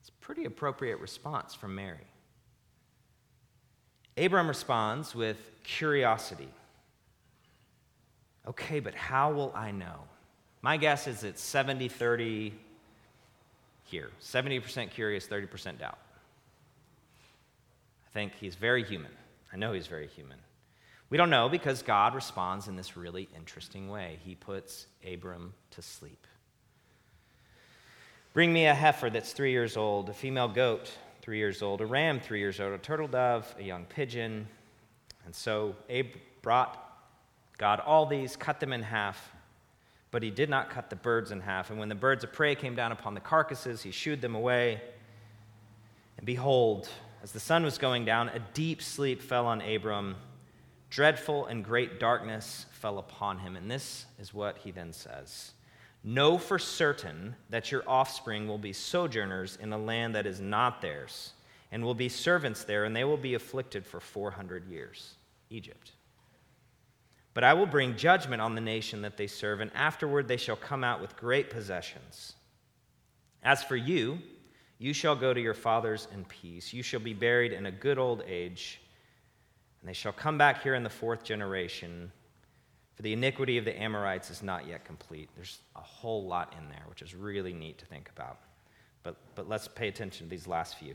It's 0.00 0.08
a 0.08 0.24
pretty 0.24 0.46
appropriate 0.46 0.98
response 0.98 1.54
from 1.54 1.74
Mary. 1.74 2.06
Abram 4.16 4.48
responds 4.48 5.14
with 5.14 5.36
curiosity. 5.62 6.48
Okay, 8.48 8.80
but 8.80 8.94
how 8.94 9.32
will 9.32 9.52
I 9.54 9.70
know? 9.70 10.04
My 10.62 10.78
guess 10.78 11.06
is 11.06 11.22
it's 11.22 11.42
70 11.42 11.88
30 11.88 12.54
here 13.84 14.10
70% 14.22 14.90
curious, 14.90 15.26
30% 15.26 15.80
doubt. 15.80 15.98
I 18.06 18.10
think 18.14 18.32
he's 18.40 18.54
very 18.54 18.82
human. 18.82 19.12
I 19.52 19.58
know 19.58 19.74
he's 19.74 19.86
very 19.86 20.06
human. 20.06 20.38
We 21.10 21.18
don't 21.18 21.30
know 21.30 21.48
because 21.48 21.82
God 21.82 22.14
responds 22.14 22.66
in 22.66 22.76
this 22.76 22.96
really 22.96 23.28
interesting 23.36 23.88
way. 23.88 24.18
He 24.24 24.34
puts 24.34 24.86
Abram 25.06 25.54
to 25.72 25.82
sleep. 25.82 26.26
Bring 28.32 28.52
me 28.52 28.66
a 28.66 28.74
heifer 28.74 29.10
that's 29.10 29.32
three 29.32 29.52
years 29.52 29.76
old, 29.76 30.08
a 30.08 30.12
female 30.12 30.48
goat, 30.48 30.90
three 31.22 31.38
years 31.38 31.62
old, 31.62 31.80
a 31.80 31.86
ram, 31.86 32.18
three 32.18 32.40
years 32.40 32.58
old, 32.58 32.72
a 32.72 32.78
turtle 32.78 33.06
dove, 33.06 33.54
a 33.58 33.62
young 33.62 33.84
pigeon. 33.84 34.48
And 35.24 35.34
so 35.34 35.76
Abe 35.88 36.16
brought 36.42 36.80
God 37.58 37.80
all 37.80 38.06
these, 38.06 38.34
cut 38.34 38.58
them 38.58 38.72
in 38.72 38.82
half, 38.82 39.32
but 40.10 40.22
he 40.22 40.30
did 40.30 40.50
not 40.50 40.68
cut 40.68 40.90
the 40.90 40.96
birds 40.96 41.30
in 41.30 41.40
half. 41.40 41.70
And 41.70 41.78
when 41.78 41.88
the 41.88 41.94
birds 41.94 42.24
of 42.24 42.32
prey 42.32 42.54
came 42.54 42.74
down 42.74 42.92
upon 42.92 43.14
the 43.14 43.20
carcasses, 43.20 43.82
he 43.82 43.90
shooed 43.90 44.20
them 44.20 44.34
away. 44.34 44.82
And 46.18 46.26
behold, 46.26 46.88
as 47.22 47.32
the 47.32 47.40
sun 47.40 47.64
was 47.64 47.78
going 47.78 48.04
down, 48.04 48.28
a 48.28 48.40
deep 48.52 48.82
sleep 48.82 49.22
fell 49.22 49.46
on 49.46 49.62
Abram. 49.62 50.16
Dreadful 50.94 51.46
and 51.46 51.64
great 51.64 51.98
darkness 51.98 52.66
fell 52.70 52.98
upon 52.98 53.40
him. 53.40 53.56
And 53.56 53.68
this 53.68 54.06
is 54.16 54.32
what 54.32 54.58
he 54.58 54.70
then 54.70 54.92
says 54.92 55.50
Know 56.04 56.38
for 56.38 56.56
certain 56.56 57.34
that 57.50 57.72
your 57.72 57.82
offspring 57.88 58.46
will 58.46 58.58
be 58.58 58.72
sojourners 58.72 59.58
in 59.60 59.72
a 59.72 59.78
land 59.78 60.14
that 60.14 60.24
is 60.24 60.40
not 60.40 60.80
theirs, 60.80 61.32
and 61.72 61.82
will 61.82 61.96
be 61.96 62.08
servants 62.08 62.62
there, 62.62 62.84
and 62.84 62.94
they 62.94 63.02
will 63.02 63.16
be 63.16 63.34
afflicted 63.34 63.84
for 63.84 63.98
400 63.98 64.68
years. 64.68 65.14
Egypt. 65.50 65.90
But 67.32 67.42
I 67.42 67.54
will 67.54 67.66
bring 67.66 67.96
judgment 67.96 68.40
on 68.40 68.54
the 68.54 68.60
nation 68.60 69.02
that 69.02 69.16
they 69.16 69.26
serve, 69.26 69.60
and 69.60 69.72
afterward 69.74 70.28
they 70.28 70.36
shall 70.36 70.54
come 70.54 70.84
out 70.84 71.00
with 71.00 71.16
great 71.16 71.50
possessions. 71.50 72.34
As 73.42 73.64
for 73.64 73.74
you, 73.74 74.20
you 74.78 74.92
shall 74.92 75.16
go 75.16 75.34
to 75.34 75.40
your 75.40 75.54
fathers 75.54 76.06
in 76.14 76.24
peace. 76.26 76.72
You 76.72 76.84
shall 76.84 77.00
be 77.00 77.14
buried 77.14 77.52
in 77.52 77.66
a 77.66 77.72
good 77.72 77.98
old 77.98 78.22
age, 78.28 78.80
and 79.84 79.88
they 79.90 79.94
shall 79.94 80.12
come 80.12 80.38
back 80.38 80.62
here 80.62 80.74
in 80.74 80.82
the 80.82 80.88
fourth 80.88 81.24
generation 81.24 82.10
for 82.94 83.02
the 83.02 83.12
iniquity 83.12 83.58
of 83.58 83.66
the 83.66 83.78
Amorites 83.78 84.30
is 84.30 84.42
not 84.42 84.66
yet 84.66 84.86
complete. 84.86 85.28
There's 85.34 85.58
a 85.76 85.82
whole 85.82 86.26
lot 86.26 86.54
in 86.58 86.70
there, 86.70 86.84
which 86.88 87.02
is 87.02 87.14
really 87.14 87.52
neat 87.52 87.76
to 87.80 87.84
think 87.84 88.08
about. 88.16 88.38
But, 89.02 89.16
but 89.34 89.46
let's 89.46 89.68
pay 89.68 89.88
attention 89.88 90.26
to 90.26 90.30
these 90.30 90.46
last 90.46 90.78
few. 90.78 90.94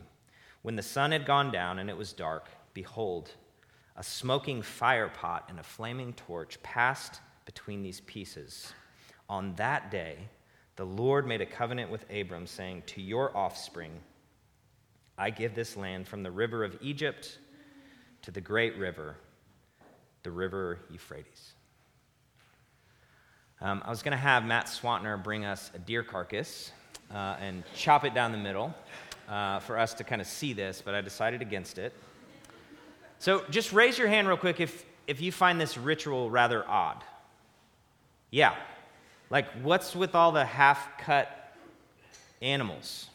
When 0.64 0.76
the 0.76 0.82
sun 0.82 1.12
had 1.12 1.28
gone 1.28 1.52
down 1.52 1.78
and 1.78 1.88
it 1.88 1.96
was 1.96 2.12
dark, 2.12 2.50
behold, 2.74 3.30
a 3.96 4.02
smoking 4.02 4.64
fire 4.64 5.10
pot 5.10 5.46
and 5.50 5.60
a 5.60 5.64
flaming 5.64 6.14
torch 6.14 6.58
passed 6.64 7.20
between 7.46 7.84
these 7.84 8.00
pieces. 8.02 8.74
On 9.30 9.54
that 9.58 9.92
day, 9.92 10.18
the 10.78 10.86
Lord 10.86 11.28
made 11.28 11.42
a 11.42 11.46
covenant 11.46 11.92
with 11.92 12.10
Abram, 12.12 12.48
saying, 12.48 12.84
To 12.88 13.04
your 13.04 13.38
offspring, 13.38 13.92
I 15.16 15.30
give 15.30 15.54
this 15.54 15.78
land 15.78 16.08
from 16.08 16.24
the 16.24 16.32
river 16.32 16.64
of 16.64 16.76
Egypt 16.82 17.38
to 18.24 18.32
the 18.32 18.42
great 18.42 18.78
river, 18.78 19.16
the 20.24 20.32
river 20.32 20.80
Euphrates. 20.90 21.54
Um, 23.62 23.82
I 23.86 23.90
was 23.90 24.02
going 24.02 24.12
to 24.12 24.18
have 24.18 24.46
Matt 24.46 24.68
Swantner 24.68 25.22
bring 25.22 25.46
us 25.46 25.70
a 25.74 25.80
deer 25.80 26.04
carcass 26.04 26.72
uh, 27.12 27.36
and 27.42 27.64
chop 27.76 28.06
it 28.06 28.14
down 28.14 28.32
the 28.32 28.38
middle 28.38 28.74
uh, 29.28 29.60
for 29.60 29.78
us 29.78 29.94
to 29.96 30.04
kind 30.04 30.22
of 30.22 30.28
see 30.28 30.54
this, 30.54 30.82
but 30.84 30.96
I 30.96 31.02
decided 31.02 31.42
against 31.42 31.78
it. 31.78 31.94
So 33.20 33.44
just 33.50 33.74
raise 33.74 33.98
your 33.98 34.08
hand 34.08 34.28
real 34.28 34.38
quick 34.38 34.62
if, 34.62 34.86
if 35.08 35.22
you 35.22 35.32
find 35.32 35.60
this 35.60 35.78
ritual 35.78 36.30
rather 36.30 36.68
odd. 36.68 37.04
Yeah. 38.32 38.56
Like, 39.30 39.52
what's 39.62 39.96
with 39.96 40.16
all 40.16 40.32
the 40.32 40.46
half 40.46 40.98
cut 40.98 41.54
animals? 42.42 43.08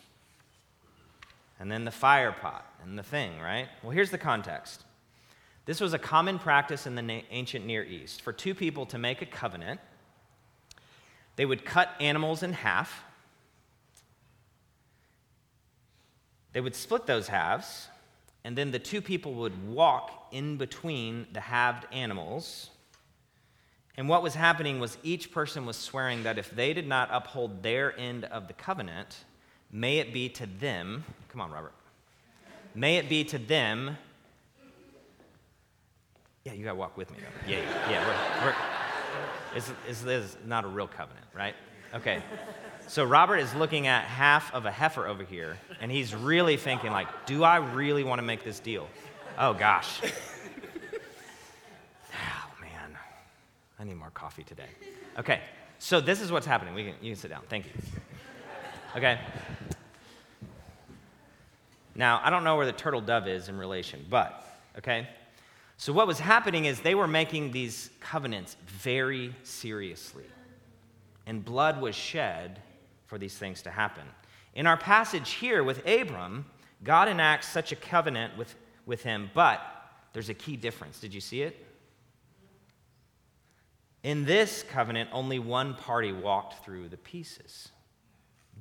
And 1.59 1.71
then 1.71 1.85
the 1.85 1.91
fire 1.91 2.33
pot 2.33 2.67
and 2.83 2.99
the 2.99 3.03
thing, 3.03 3.41
right? 3.41 3.69
Well, 3.83 3.93
here's 3.93 4.11
the 4.11 4.19
context. 4.19 4.85
This 5.67 5.81
was 5.81 5.95
a 5.95 5.99
common 5.99 6.39
practice 6.39 6.87
in 6.87 6.95
the 6.95 7.23
ancient 7.31 7.65
Near 7.65 7.85
East 7.85 8.23
for 8.23 8.33
two 8.33 8.55
people 8.55 8.87
to 8.87 8.99
make 8.99 9.23
a 9.23 9.27
covenant 9.27 9.81
they 11.37 11.47
would 11.47 11.65
cut 11.65 11.91
animals 12.01 12.43
in 12.43 12.53
half. 12.53 13.03
They 16.53 16.61
would 16.61 16.77
split 16.77 17.07
those 17.07 17.29
halves, 17.29 17.89
and 18.45 18.57
then 18.57 18.71
the 18.71 18.79
two 18.79 19.03
people 19.03 19.35
would 19.35 19.69
walk 19.69 20.29
in 20.31 20.57
between 20.57 21.27
the 21.33 21.41
halved 21.41 21.87
animals. 21.93 22.71
And 23.97 24.09
what 24.09 24.23
was 24.23 24.35
happening 24.35 24.79
was 24.79 24.99
each 25.03 25.33
person 25.33 25.67
was 25.67 25.77
swearing 25.77 26.23
that 26.23 26.39
if 26.39 26.51
they 26.51 26.73
did 26.73 26.87
not 26.87 27.09
uphold 27.13 27.63
their 27.63 27.99
end 27.99 28.25
of 28.27 28.47
the 28.47 28.55
covenant, 28.55 29.25
may 29.73 29.99
it 29.99 30.13
be 30.13 30.29
to 30.31 30.47
them, 30.47 31.05
come 31.29 31.41
on, 31.41 31.51
Robert, 31.51 31.75
may 32.75 32.99
it 32.99 33.09
be 33.09 33.25
to 33.25 33.39
them. 33.39 33.97
Yeah, 36.45 36.53
you 36.53 36.63
gotta 36.63 36.77
walk 36.77 36.97
with 36.99 37.11
me 37.11 37.17
though. 37.21 37.51
Yeah, 37.51 37.61
yeah, 37.91 38.07
we're, 38.07 38.47
we're 38.47 38.55
is, 39.57 39.73
is, 39.89 40.05
is 40.05 40.37
not 40.45 40.65
a 40.65 40.69
real 40.69 40.87
covenant, 40.87 41.27
right? 41.35 41.55
Okay. 41.95 42.23
So 42.87 43.05
Robert 43.05 43.39
is 43.39 43.55
looking 43.55 43.87
at 43.87 44.05
half 44.05 44.53
of 44.53 44.67
a 44.67 44.71
heifer 44.71 45.07
over 45.07 45.25
here, 45.25 45.57
and 45.81 45.91
he's 45.91 46.15
really 46.15 46.59
thinking, 46.59 46.93
like, 46.93 47.09
do 47.25 47.45
I 47.45 47.57
really 47.57 48.05
want 48.05 48.19
to 48.19 48.23
make 48.23 48.45
this 48.45 48.61
deal? 48.61 48.89
Oh 49.39 49.55
gosh. 49.55 50.01
Oh 52.17 52.61
man, 52.61 52.97
I 53.79 53.85
need 53.85 53.97
more 53.97 54.11
coffee 54.11 54.45
today. 54.45 54.69
Okay. 55.19 55.41
So 55.81 56.01
this 56.01 56.21
is 56.21 56.31
what's 56.31 56.47
happening. 56.47 56.75
We 56.75 56.85
can, 56.85 56.95
you 57.03 57.13
can 57.13 57.21
sit 57.21 57.29
down. 57.29 57.43
Thank 57.49 57.67
you. 57.67 57.73
Okay. 58.97 59.19
Now 61.97 62.21
I 62.23 62.31
don't 62.31 62.45
know 62.45 62.57
where 62.57 62.67
the 62.67 62.73
turtle 62.73 63.01
dove 63.01 63.27
is 63.27 63.49
in 63.49 63.59
relation, 63.59 64.07
but 64.09 64.47
okay. 64.79 65.09
So, 65.85 65.93
what 65.93 66.07
was 66.07 66.19
happening 66.19 66.65
is 66.65 66.81
they 66.81 66.95
were 66.95 67.07
making 67.07 67.51
these 67.51 67.91
covenants 68.01 68.57
very 68.67 69.35
seriously, 69.43 70.25
and 71.27 71.45
blood 71.45 71.79
was 71.79 71.95
shed 71.95 72.63
for 73.05 73.19
these 73.19 73.37
things 73.37 73.61
to 73.61 73.71
happen. 73.71 74.05
In 74.55 74.67
our 74.67 74.79
passage 74.79 75.33
here 75.33 75.63
with 75.63 75.87
Abram, 75.87 76.47
God 76.85 77.09
enacts 77.09 77.49
such 77.49 77.71
a 77.71 77.77
covenant 77.77 78.39
with, 78.39 78.55
with 78.87 79.03
him, 79.03 79.31
but 79.35 79.61
there's 80.15 80.31
a 80.31 80.35
key 80.35 80.57
difference. 80.57 81.01
Did 81.01 81.13
you 81.13 81.21
see 81.21 81.43
it? 81.43 81.67
In 84.03 84.25
this 84.25 84.65
covenant, 84.71 85.11
only 85.13 85.39
one 85.39 85.75
party 85.75 86.15
walked 86.15 86.65
through 86.65 86.89
the 86.89 86.97
pieces 86.97 87.69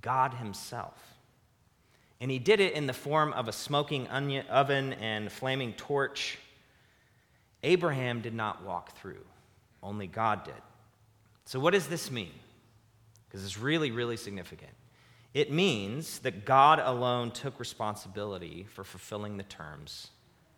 God 0.01 0.33
Himself. 0.33 1.01
And 2.19 2.29
He 2.29 2.39
did 2.39 2.59
it 2.59 2.73
in 2.73 2.85
the 2.85 2.91
form 2.91 3.31
of 3.31 3.47
a 3.47 3.53
smoking 3.53 4.09
onion, 4.09 4.45
oven 4.47 4.91
and 4.91 5.31
flaming 5.31 5.71
torch 5.71 6.37
Abraham 7.63 8.21
did 8.21 8.33
not 8.33 8.63
walk 8.63 8.97
through, 8.97 9.23
only 9.81 10.07
God 10.07 10.43
did. 10.43 10.53
So, 11.45 11.59
what 11.59 11.71
does 11.73 11.87
this 11.87 12.11
mean? 12.11 12.31
Because 13.27 13.43
it's 13.43 13.57
really, 13.57 13.91
really 13.91 14.17
significant. 14.17 14.71
It 15.33 15.51
means 15.51 16.19
that 16.19 16.45
God 16.45 16.79
alone 16.79 17.31
took 17.31 17.59
responsibility 17.59 18.67
for 18.69 18.83
fulfilling 18.83 19.37
the 19.37 19.43
terms 19.43 20.09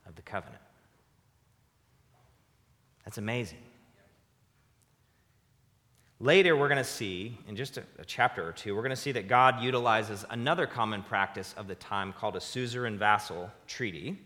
of 0.05 0.15
the 0.15 0.21
covenant. 0.21 0.61
That's 3.05 3.17
amazing. 3.17 3.59
Later, 6.19 6.55
we're 6.55 6.69
going 6.69 6.77
to 6.77 6.83
see, 6.83 7.37
in 7.47 7.55
just 7.55 7.77
a, 7.77 7.83
a 7.99 8.05
chapter 8.05 8.47
or 8.47 8.51
two, 8.51 8.75
we're 8.75 8.81
going 8.81 8.89
to 8.89 8.95
see 8.95 9.11
that 9.13 9.27
God 9.27 9.61
utilizes 9.61 10.25
another 10.29 10.65
common 10.65 11.03
practice 11.03 11.53
of 11.57 11.67
the 11.67 11.75
time 11.75 12.13
called 12.13 12.35
a 12.35 12.41
suzerain 12.41 12.97
vassal 12.97 13.51
treaty, 13.67 14.17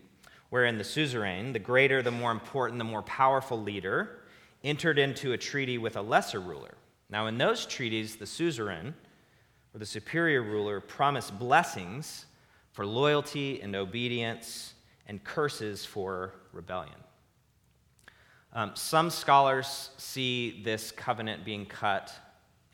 wherein 0.50 0.78
the 0.78 0.84
suzerain, 0.84 1.52
the 1.52 1.58
greater, 1.58 2.02
the 2.02 2.10
more 2.10 2.32
important, 2.32 2.78
the 2.78 2.84
more 2.84 3.02
powerful 3.02 3.60
leader, 3.60 4.18
entered 4.62 4.98
into 4.98 5.32
a 5.32 5.38
treaty 5.38 5.78
with 5.78 5.96
a 5.96 6.02
lesser 6.02 6.40
ruler. 6.40 6.74
Now, 7.08 7.26
in 7.26 7.38
those 7.38 7.66
treaties, 7.66 8.16
the 8.16 8.26
suzerain, 8.26 8.94
or 9.74 9.78
the 9.78 9.86
superior 9.86 10.42
ruler, 10.42 10.80
promised 10.80 11.38
blessings 11.38 12.26
for 12.72 12.84
loyalty 12.84 13.60
and 13.62 13.74
obedience 13.74 14.74
and 15.06 15.22
curses 15.24 15.84
for 15.84 16.34
rebellion. 16.52 16.94
Um, 18.52 18.72
some 18.74 19.10
scholars 19.10 19.90
see 19.96 20.62
this 20.62 20.90
covenant 20.90 21.44
being 21.44 21.66
cut 21.66 22.12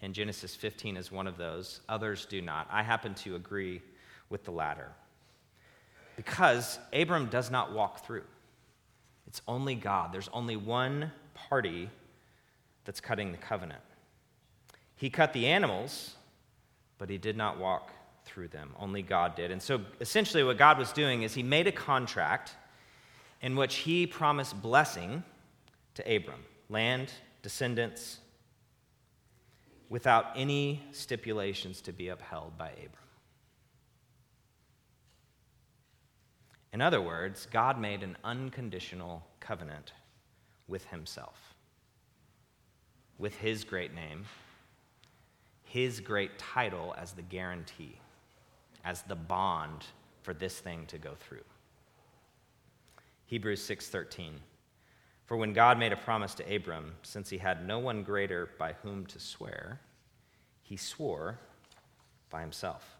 in 0.00 0.12
Genesis 0.12 0.54
15 0.54 0.96
as 0.96 1.10
one 1.10 1.26
of 1.26 1.36
those, 1.36 1.80
others 1.88 2.26
do 2.26 2.40
not. 2.40 2.66
I 2.70 2.82
happen 2.82 3.14
to 3.14 3.36
agree 3.36 3.82
with 4.28 4.44
the 4.44 4.50
latter. 4.50 4.90
Because 6.16 6.78
Abram 6.92 7.26
does 7.26 7.50
not 7.50 7.72
walk 7.72 8.04
through, 8.04 8.24
it's 9.26 9.42
only 9.46 9.74
God. 9.74 10.12
There's 10.12 10.30
only 10.32 10.56
one 10.56 11.12
party 11.34 11.90
that's 12.84 13.00
cutting 13.00 13.32
the 13.32 13.38
covenant. 13.38 13.82
He 14.96 15.10
cut 15.10 15.32
the 15.32 15.46
animals, 15.46 16.14
but 16.98 17.10
he 17.10 17.18
did 17.18 17.36
not 17.36 17.58
walk 17.58 17.90
through 18.24 18.48
them. 18.48 18.70
Only 18.78 19.02
God 19.02 19.36
did. 19.36 19.50
And 19.50 19.60
so 19.60 19.80
essentially, 20.00 20.42
what 20.42 20.56
God 20.56 20.78
was 20.78 20.92
doing 20.92 21.22
is 21.22 21.34
he 21.34 21.42
made 21.42 21.66
a 21.66 21.72
contract 21.72 22.52
in 23.42 23.56
which 23.56 23.76
he 23.76 24.06
promised 24.06 24.60
blessing 24.62 25.22
to 25.94 26.16
Abram 26.16 26.40
land, 26.68 27.12
descendants, 27.42 28.18
without 29.88 30.26
any 30.34 30.82
stipulations 30.90 31.80
to 31.82 31.92
be 31.92 32.08
upheld 32.08 32.58
by 32.58 32.70
Abram. 32.70 33.05
In 36.76 36.82
other 36.82 37.00
words, 37.00 37.48
God 37.50 37.80
made 37.80 38.02
an 38.02 38.18
unconditional 38.22 39.26
covenant 39.40 39.94
with 40.68 40.84
himself, 40.88 41.54
with 43.16 43.34
his 43.36 43.64
great 43.64 43.94
name, 43.94 44.26
his 45.64 46.00
great 46.00 46.38
title 46.38 46.94
as 46.98 47.12
the 47.14 47.22
guarantee, 47.22 47.98
as 48.84 49.00
the 49.00 49.14
bond 49.14 49.86
for 50.20 50.34
this 50.34 50.60
thing 50.60 50.84
to 50.88 50.98
go 50.98 51.14
through. 51.14 51.46
Hebrews 53.24 53.62
6:13 53.62 54.42
for 55.24 55.38
when 55.38 55.54
God 55.54 55.78
made 55.78 55.94
a 55.94 55.96
promise 55.96 56.34
to 56.34 56.54
Abram, 56.54 56.96
since 57.02 57.30
he 57.30 57.38
had 57.38 57.66
no 57.66 57.78
one 57.78 58.02
greater 58.02 58.50
by 58.58 58.74
whom 58.74 59.06
to 59.06 59.18
swear, 59.18 59.80
he 60.60 60.76
swore 60.76 61.38
by 62.28 62.42
himself. 62.42 62.95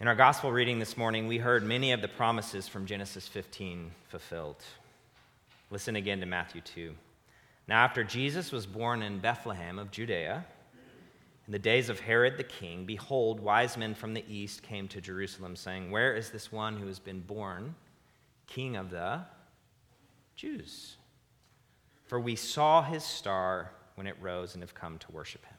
In 0.00 0.08
our 0.08 0.14
gospel 0.14 0.50
reading 0.50 0.78
this 0.78 0.96
morning, 0.96 1.26
we 1.26 1.36
heard 1.36 1.62
many 1.62 1.92
of 1.92 2.00
the 2.00 2.08
promises 2.08 2.66
from 2.66 2.86
Genesis 2.86 3.28
15 3.28 3.90
fulfilled. 4.08 4.56
Listen 5.70 5.94
again 5.94 6.20
to 6.20 6.26
Matthew 6.26 6.62
2. 6.62 6.94
Now, 7.68 7.84
after 7.84 8.02
Jesus 8.02 8.50
was 8.50 8.64
born 8.64 9.02
in 9.02 9.18
Bethlehem 9.18 9.78
of 9.78 9.90
Judea, 9.90 10.46
in 11.46 11.52
the 11.52 11.58
days 11.58 11.90
of 11.90 12.00
Herod 12.00 12.38
the 12.38 12.44
king, 12.44 12.86
behold, 12.86 13.40
wise 13.40 13.76
men 13.76 13.94
from 13.94 14.14
the 14.14 14.24
east 14.26 14.62
came 14.62 14.88
to 14.88 15.02
Jerusalem, 15.02 15.54
saying, 15.54 15.90
Where 15.90 16.16
is 16.16 16.30
this 16.30 16.50
one 16.50 16.78
who 16.78 16.86
has 16.86 16.98
been 16.98 17.20
born? 17.20 17.74
King 18.46 18.76
of 18.76 18.88
the 18.88 19.20
Jews. 20.34 20.96
For 22.06 22.18
we 22.18 22.36
saw 22.36 22.82
his 22.82 23.04
star 23.04 23.70
when 23.96 24.06
it 24.06 24.16
rose 24.18 24.54
and 24.54 24.62
have 24.62 24.74
come 24.74 24.96
to 24.96 25.12
worship 25.12 25.44
him. 25.44 25.58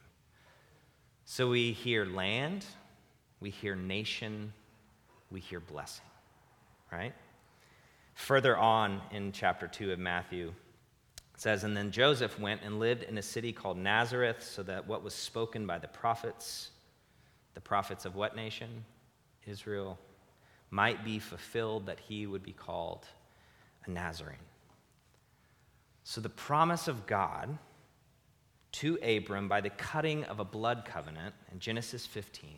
So 1.25 1.47
we 1.47 1.73
hear 1.73 2.05
land, 2.05 2.65
we 3.41 3.49
hear 3.49 3.75
nation, 3.75 4.53
we 5.29 5.39
hear 5.39 5.59
blessing, 5.59 6.05
right? 6.91 7.13
Further 8.13 8.55
on 8.55 9.01
in 9.11 9.31
chapter 9.31 9.67
2 9.67 9.91
of 9.91 9.99
Matthew, 9.99 10.53
it 11.33 11.41
says, 11.41 11.63
And 11.63 11.75
then 11.75 11.91
Joseph 11.91 12.39
went 12.39 12.61
and 12.63 12.79
lived 12.79 13.03
in 13.03 13.17
a 13.17 13.21
city 13.21 13.51
called 13.51 13.77
Nazareth, 13.77 14.43
so 14.43 14.63
that 14.63 14.87
what 14.87 15.03
was 15.03 15.13
spoken 15.13 15.65
by 15.65 15.79
the 15.79 15.87
prophets, 15.87 16.69
the 17.55 17.61
prophets 17.61 18.05
of 18.05 18.15
what 18.15 18.35
nation? 18.35 18.85
Israel 19.47 19.97
might 20.69 21.03
be 21.03 21.19
fulfilled 21.19 21.87
that 21.87 21.99
he 21.99 22.27
would 22.27 22.43
be 22.43 22.53
called 22.53 23.05
a 23.85 23.89
Nazarene. 23.89 24.37
So, 26.03 26.21
the 26.21 26.29
promise 26.29 26.87
of 26.87 27.05
God 27.07 27.57
to 28.73 28.97
Abram 29.03 29.47
by 29.47 29.61
the 29.61 29.69
cutting 29.69 30.23
of 30.25 30.39
a 30.39 30.45
blood 30.45 30.83
covenant 30.85 31.35
in 31.51 31.59
Genesis 31.59 32.05
15, 32.05 32.49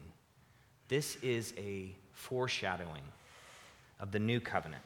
this 0.88 1.16
is 1.18 1.54
a 1.58 1.96
foreshadowing 2.12 3.04
of 4.00 4.12
the 4.12 4.20
new 4.20 4.40
covenant 4.40 4.84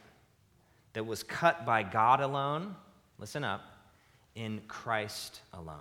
that 0.93 1.05
was 1.05 1.23
cut 1.23 1.65
by 1.65 1.83
God 1.83 2.21
alone, 2.21 2.75
listen 3.19 3.43
up, 3.43 3.61
in 4.35 4.61
Christ 4.67 5.41
alone. 5.53 5.77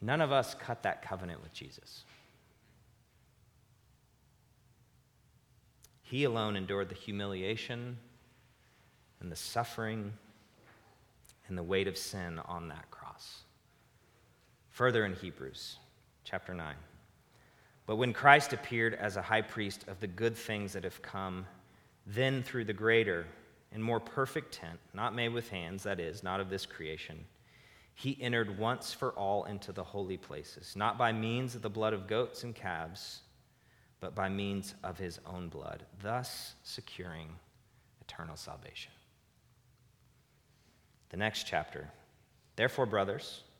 None 0.00 0.20
of 0.20 0.32
us 0.32 0.54
cut 0.54 0.82
that 0.82 1.02
covenant 1.02 1.42
with 1.42 1.52
Jesus. 1.52 2.04
He 6.02 6.24
alone 6.24 6.56
endured 6.56 6.88
the 6.88 6.94
humiliation 6.94 7.96
and 9.20 9.30
the 9.30 9.36
suffering 9.36 10.12
and 11.48 11.56
the 11.56 11.62
weight 11.62 11.86
of 11.86 11.96
sin 11.96 12.40
on 12.46 12.68
that. 12.68 12.90
Further 14.72 15.04
in 15.04 15.14
Hebrews 15.14 15.78
chapter 16.24 16.52
9. 16.52 16.74
But 17.86 17.96
when 17.96 18.12
Christ 18.12 18.52
appeared 18.52 18.94
as 18.94 19.16
a 19.16 19.22
high 19.22 19.42
priest 19.42 19.84
of 19.88 20.00
the 20.00 20.06
good 20.06 20.36
things 20.36 20.72
that 20.72 20.84
have 20.84 21.00
come, 21.02 21.46
then 22.06 22.42
through 22.42 22.64
the 22.64 22.72
greater 22.72 23.26
and 23.72 23.82
more 23.82 24.00
perfect 24.00 24.52
tent, 24.52 24.78
not 24.92 25.14
made 25.14 25.30
with 25.30 25.48
hands, 25.48 25.82
that 25.84 26.00
is, 26.00 26.22
not 26.22 26.40
of 26.40 26.50
this 26.50 26.66
creation, 26.66 27.24
he 27.94 28.18
entered 28.20 28.58
once 28.58 28.92
for 28.92 29.10
all 29.10 29.44
into 29.44 29.72
the 29.72 29.84
holy 29.84 30.16
places, 30.16 30.74
not 30.76 30.98
by 30.98 31.12
means 31.12 31.54
of 31.54 31.62
the 31.62 31.70
blood 31.70 31.92
of 31.92 32.06
goats 32.06 32.44
and 32.44 32.54
calves 32.54 33.22
but 34.02 34.16
by 34.16 34.28
means 34.28 34.74
of 34.82 34.98
his 34.98 35.20
own 35.24 35.48
blood, 35.48 35.84
thus 36.02 36.54
securing 36.64 37.28
eternal 38.00 38.34
salvation. 38.34 38.90
The 41.10 41.16
next 41.18 41.46
chapter. 41.46 41.88
Therefore, 42.56 42.84
brothers, 42.84 43.44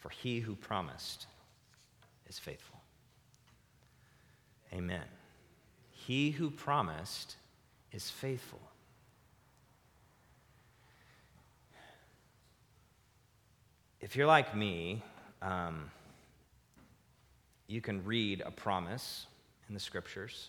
For 0.00 0.08
he 0.08 0.40
who 0.40 0.56
promised 0.56 1.26
is 2.26 2.38
faithful. 2.38 2.80
Amen. 4.72 5.04
He 5.90 6.30
who 6.30 6.50
promised 6.50 7.36
is 7.92 8.08
faithful. 8.08 8.60
If 14.00 14.16
you're 14.16 14.26
like 14.26 14.56
me, 14.56 15.02
um, 15.42 15.90
you 17.66 17.82
can 17.82 18.02
read 18.04 18.42
a 18.44 18.50
promise 18.50 19.26
in 19.68 19.74
the 19.74 19.80
scriptures. 19.80 20.48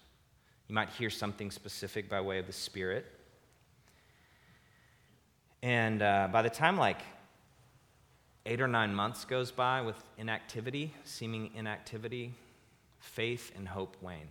You 0.70 0.76
might 0.76 0.90
hear 0.90 1.10
something 1.10 1.52
specific 1.52 2.10
by 2.10 2.22
way 2.22 2.40
of 2.40 2.48
the 2.48 2.54
Spirit. 2.54 3.06
And 5.62 6.02
uh, 6.02 6.30
by 6.32 6.42
the 6.42 6.50
time 6.50 6.78
like 6.78 7.02
eight 8.46 8.62
or 8.62 8.68
nine 8.68 8.94
months 8.94 9.26
goes 9.26 9.52
by 9.52 9.82
with 9.82 9.96
inactivity, 10.18 10.94
seeming 11.04 11.52
inactivity, 11.56 12.34
faith 13.00 13.52
and 13.56 13.68
hope 13.68 13.96
wane. 14.02 14.28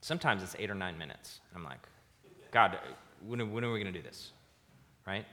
Sometimes 0.00 0.42
it's 0.42 0.54
eight 0.58 0.70
or 0.70 0.74
nine 0.74 0.98
minutes. 0.98 1.40
I'm 1.54 1.64
like, 1.64 1.80
God, 2.50 2.78
when, 3.26 3.52
when 3.52 3.64
are 3.64 3.72
we 3.72 3.80
going 3.80 3.92
to 3.92 3.98
do 3.98 4.06
this? 4.06 4.32
Right? 5.06 5.24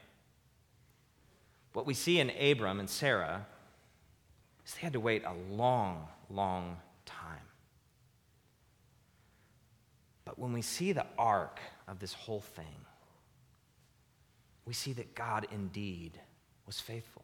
What 1.73 1.85
we 1.85 1.93
see 1.93 2.19
in 2.19 2.29
Abram 2.29 2.79
and 2.79 2.89
Sarah 2.89 3.45
is 4.65 4.73
they 4.73 4.81
had 4.81 4.93
to 4.93 4.99
wait 4.99 5.23
a 5.25 5.33
long, 5.53 6.07
long 6.29 6.77
time. 7.05 7.39
But 10.25 10.39
when 10.39 10.53
we 10.53 10.61
see 10.61 10.91
the 10.93 11.05
arc 11.17 11.59
of 11.87 11.99
this 11.99 12.13
whole 12.13 12.41
thing, 12.41 12.85
we 14.65 14.73
see 14.73 14.93
that 14.93 15.15
God 15.15 15.47
indeed 15.51 16.19
was 16.65 16.79
faithful. 16.79 17.20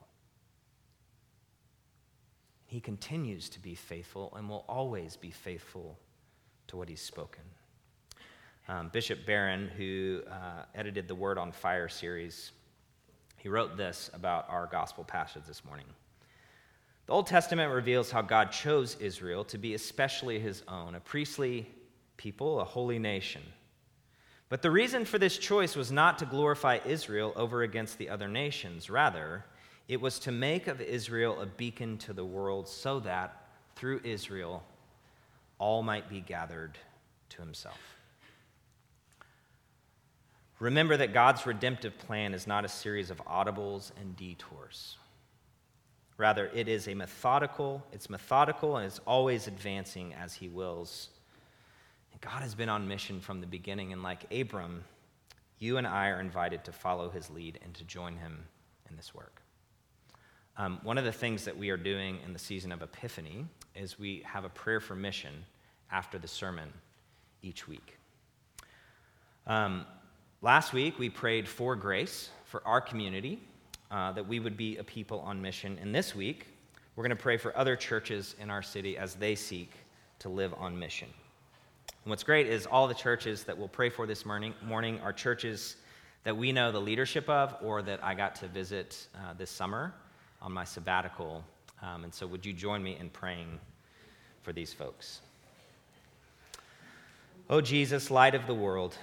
He 2.67 2.79
continues 2.81 3.49
to 3.49 3.59
be 3.59 3.75
faithful 3.75 4.33
and 4.35 4.47
will 4.49 4.65
always 4.67 5.15
be 5.15 5.31
faithful 5.31 5.97
to 6.67 6.77
what 6.77 6.89
he's 6.89 7.01
spoken. 7.01 7.43
Um, 8.67 8.89
Bishop 8.89 9.25
Barron, 9.25 9.69
who 9.77 10.21
uh, 10.29 10.65
edited 10.75 11.07
the 11.07 11.15
Word 11.15 11.37
on 11.37 11.53
Fire 11.53 11.87
series, 11.87 12.51
he 13.37 13.47
wrote 13.47 13.77
this 13.77 14.11
about 14.13 14.49
our 14.49 14.67
gospel 14.67 15.05
passage 15.05 15.45
this 15.47 15.63
morning. 15.63 15.85
The 17.05 17.13
Old 17.13 17.27
Testament 17.27 17.71
reveals 17.71 18.11
how 18.11 18.21
God 18.21 18.51
chose 18.51 18.97
Israel 18.99 19.45
to 19.45 19.57
be 19.57 19.73
especially 19.73 20.37
his 20.39 20.63
own, 20.67 20.95
a 20.95 20.99
priestly 20.99 21.65
people, 22.17 22.59
a 22.59 22.65
holy 22.65 22.99
nation. 22.99 23.43
But 24.49 24.61
the 24.61 24.71
reason 24.71 25.05
for 25.05 25.17
this 25.17 25.37
choice 25.37 25.77
was 25.77 25.89
not 25.89 26.19
to 26.19 26.25
glorify 26.25 26.79
Israel 26.85 27.31
over 27.37 27.63
against 27.63 27.97
the 27.97 28.09
other 28.09 28.27
nations. 28.27 28.89
Rather, 28.89 29.45
it 29.87 30.01
was 30.01 30.19
to 30.19 30.31
make 30.31 30.67
of 30.67 30.81
Israel 30.81 31.39
a 31.39 31.45
beacon 31.45 31.97
to 31.99 32.13
the 32.13 32.25
world 32.25 32.67
so 32.67 32.99
that 33.01 33.47
through 33.75 34.01
Israel 34.03 34.63
all 35.59 35.81
might 35.81 36.09
be 36.09 36.19
gathered 36.19 36.77
to 37.29 37.41
himself. 37.41 37.79
Remember 40.59 40.97
that 40.97 41.13
God's 41.13 41.45
redemptive 41.45 41.97
plan 41.99 42.33
is 42.33 42.47
not 42.47 42.65
a 42.65 42.69
series 42.69 43.11
of 43.11 43.23
audibles 43.25 43.91
and 43.99 44.15
detours. 44.15 44.97
Rather, 46.17 46.49
it 46.53 46.67
is 46.67 46.87
a 46.87 46.95
methodical, 46.95 47.83
it's 47.93 48.09
methodical 48.09 48.77
and 48.77 48.85
it's 48.87 48.99
always 49.05 49.47
advancing 49.47 50.15
as 50.15 50.33
he 50.33 50.49
wills. 50.49 51.09
And 52.11 52.19
God 52.21 52.41
has 52.41 52.55
been 52.55 52.69
on 52.69 52.87
mission 52.87 53.19
from 53.21 53.39
the 53.39 53.45
beginning, 53.45 53.93
and 53.93 54.01
like 54.01 54.25
Abram, 54.33 54.83
you 55.59 55.77
and 55.77 55.85
I 55.85 56.09
are 56.09 56.19
invited 56.19 56.63
to 56.65 56.71
follow 56.71 57.11
his 57.11 57.29
lead 57.29 57.59
and 57.63 57.75
to 57.75 57.83
join 57.83 58.17
him 58.17 58.45
in 58.89 58.95
this 58.95 59.13
work. 59.13 59.43
Um, 60.59 60.79
one 60.81 60.97
of 60.97 61.05
the 61.05 61.11
things 61.11 61.45
that 61.45 61.55
we 61.55 61.69
are 61.69 61.77
doing 61.77 62.17
in 62.25 62.33
the 62.33 62.39
season 62.39 62.71
of 62.71 62.81
Epiphany 62.81 63.45
is 63.75 63.99
we 63.99 64.23
have 64.25 64.43
a 64.43 64.49
prayer 64.49 64.79
for 64.79 64.95
mission 64.95 65.45
after 65.91 66.17
the 66.17 66.27
sermon 66.27 66.73
each 67.43 67.67
week. 67.67 67.95
Um, 69.45 69.85
last 70.41 70.73
week, 70.73 70.97
we 70.97 71.09
prayed 71.09 71.47
for 71.47 71.75
grace 71.75 72.31
for 72.45 72.65
our 72.65 72.81
community, 72.81 73.39
uh, 73.91 74.13
that 74.13 74.27
we 74.27 74.39
would 74.39 74.57
be 74.57 74.77
a 74.77 74.83
people 74.83 75.19
on 75.19 75.39
mission. 75.39 75.77
And 75.79 75.93
this 75.93 76.15
week, 76.15 76.47
we're 76.95 77.03
going 77.03 77.15
to 77.15 77.21
pray 77.21 77.37
for 77.37 77.55
other 77.55 77.75
churches 77.75 78.35
in 78.39 78.49
our 78.49 78.63
city 78.63 78.97
as 78.97 79.13
they 79.13 79.35
seek 79.35 79.71
to 80.19 80.29
live 80.29 80.55
on 80.57 80.77
mission. 80.77 81.07
And 82.03 82.09
what's 82.09 82.23
great 82.23 82.47
is 82.47 82.65
all 82.65 82.87
the 82.87 82.95
churches 82.95 83.43
that 83.43 83.55
we'll 83.55 83.67
pray 83.67 83.91
for 83.91 84.07
this 84.07 84.25
morning, 84.25 84.55
morning 84.65 84.99
are 85.01 85.13
churches 85.13 85.75
that 86.23 86.35
we 86.35 86.51
know 86.51 86.71
the 86.71 86.81
leadership 86.81 87.29
of 87.29 87.55
or 87.61 87.83
that 87.83 88.03
I 88.03 88.15
got 88.15 88.33
to 88.37 88.47
visit 88.47 89.07
uh, 89.13 89.33
this 89.37 89.51
summer 89.51 89.93
on 90.41 90.51
my 90.51 90.63
sabbatical. 90.63 91.43
Um, 91.81 92.03
and 92.03 92.13
so, 92.13 92.27
would 92.27 92.45
you 92.45 92.53
join 92.53 92.83
me 92.83 92.97
in 92.99 93.09
praying 93.09 93.59
for 94.41 94.53
these 94.53 94.73
folks? 94.73 95.21
Oh, 97.49 97.61
Jesus, 97.61 98.11
light 98.11 98.35
of 98.35 98.45
the 98.45 98.53
world, 98.53 98.97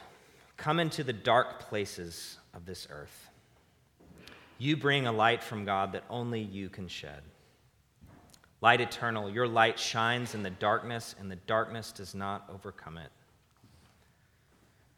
come 0.56 0.78
into 0.78 1.02
the 1.02 1.12
dark 1.12 1.60
places 1.60 2.36
of 2.52 2.66
this 2.66 2.86
earth. 2.90 3.28
You 4.58 4.76
bring 4.76 5.06
a 5.06 5.12
light 5.12 5.42
from 5.42 5.64
God 5.64 5.92
that 5.92 6.04
only 6.10 6.40
you 6.40 6.68
can 6.68 6.88
shed. 6.88 7.22
Light 8.60 8.80
eternal, 8.80 9.28
your 9.28 9.46
light 9.46 9.78
shines 9.78 10.34
in 10.34 10.42
the 10.42 10.50
darkness, 10.50 11.14
and 11.18 11.30
the 11.30 11.36
darkness 11.36 11.92
does 11.92 12.14
not 12.14 12.48
overcome 12.52 12.98
it. 12.98 13.10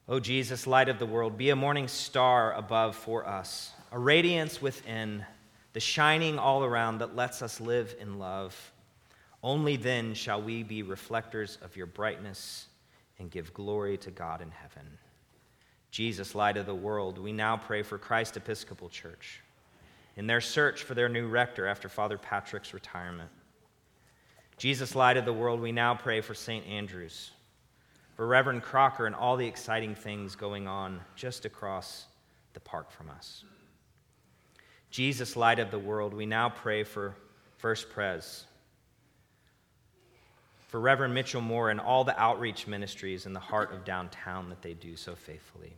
O 0.09 0.20
Jesus, 0.20 0.68
light 0.68 0.88
of 0.88 1.01
the 1.01 1.07
world, 1.07 1.37
be 1.37 1.51
a 1.51 1.57
morning 1.57 1.88
star 1.88 2.53
above 2.55 2.94
for 2.94 3.27
us, 3.27 3.72
a 3.90 3.99
radiance 3.99 4.62
within 4.62 5.25
the 5.77 5.81
shining 5.81 6.39
all 6.39 6.65
around 6.65 7.01
that 7.01 7.15
lets 7.15 7.43
us 7.43 7.61
live 7.61 7.95
in 8.01 8.19
love. 8.19 8.73
Only 9.43 9.77
then 9.77 10.15
shall 10.15 10.41
we 10.41 10.62
be 10.62 10.83
reflectors 10.83 11.59
of 11.61 11.77
your 11.77 11.85
brightness 11.85 12.69
and 13.19 13.31
give 13.31 13.53
glory 13.53 13.99
to 13.99 14.11
God 14.11 14.41
in 14.41 14.51
heaven. 14.51 14.87
Jesus, 15.91 16.35
light 16.35 16.57
of 16.57 16.65
the 16.65 16.75
world, 16.75 17.19
we 17.19 17.31
now 17.31 17.59
pray 17.59 17.83
for 17.83 17.99
Christ 17.99 18.39
Episcopal 18.39 18.89
Church 18.89 19.43
in 20.17 20.27
their 20.27 20.41
search 20.41 20.83
for 20.83 20.95
their 20.95 21.11
new 21.11 21.29
rector 21.29 21.67
after 21.67 21.91
Father 21.91 22.17
Patrick's 22.17 22.73
retirement. 22.73 23.29
Jesus, 24.57 24.95
light 24.95 25.19
of 25.19 25.27
the 25.27 25.33
world, 25.35 25.61
we 25.61 25.73
now 25.73 25.95
pray 25.95 26.23
for 26.23 26.33
St. 26.33 26.67
Andrews, 26.67 27.33
for 28.15 28.27
Reverend 28.27 28.62
Crocker 28.62 29.05
and 29.05 29.15
all 29.15 29.37
the 29.37 29.47
exciting 29.47 29.95
things 29.95 30.37
going 30.37 30.67
on 30.67 31.01
just 31.17 31.45
across 31.45 32.07
the 32.55 32.61
park 32.61 32.91
from 32.91 33.11
us. 33.11 33.45
Jesus, 34.90 35.37
light 35.37 35.59
of 35.59 35.70
the 35.70 35.79
world, 35.79 36.14
we 36.14 36.27
now 36.27 36.49
pray 36.49 36.85
for 36.85 37.14
First 37.59 37.90
Pres, 37.90 38.44
for 40.68 40.81
Reverend 40.81 41.14
Mitchell 41.14 41.40
Moore 41.40 41.70
and 41.70 41.81
all 41.81 42.05
the 42.05 42.18
outreach 42.20 42.66
ministries 42.66 43.27
in 43.27 43.33
the 43.33 43.40
heart 43.40 43.72
of 43.72 43.85
downtown 43.85 44.49
that 44.49 44.62
they 44.62 44.75
do 44.75 44.96
so 44.96 45.14
faithfully. 45.14 45.75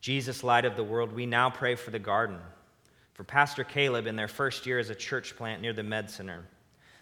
Jesus, 0.00 0.44
light 0.44 0.64
of 0.64 0.76
the 0.76 0.84
world, 0.84 1.12
we 1.12 1.26
now 1.26 1.50
pray 1.50 1.74
for 1.74 1.90
the 1.90 1.98
garden, 1.98 2.38
for 3.14 3.24
Pastor 3.24 3.64
Caleb 3.64 4.06
in 4.06 4.16
their 4.16 4.28
first 4.28 4.66
year 4.66 4.78
as 4.78 4.90
a 4.90 4.94
church 4.94 5.36
plant 5.36 5.62
near 5.62 5.72
the 5.72 5.82
Med 5.82 6.10
Center, 6.10 6.44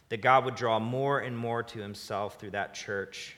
that 0.08 0.22
God 0.22 0.44
would 0.44 0.54
draw 0.54 0.78
more 0.78 1.20
and 1.20 1.36
more 1.36 1.62
to 1.62 1.80
himself 1.80 2.38
through 2.38 2.52
that 2.52 2.74
church, 2.74 3.36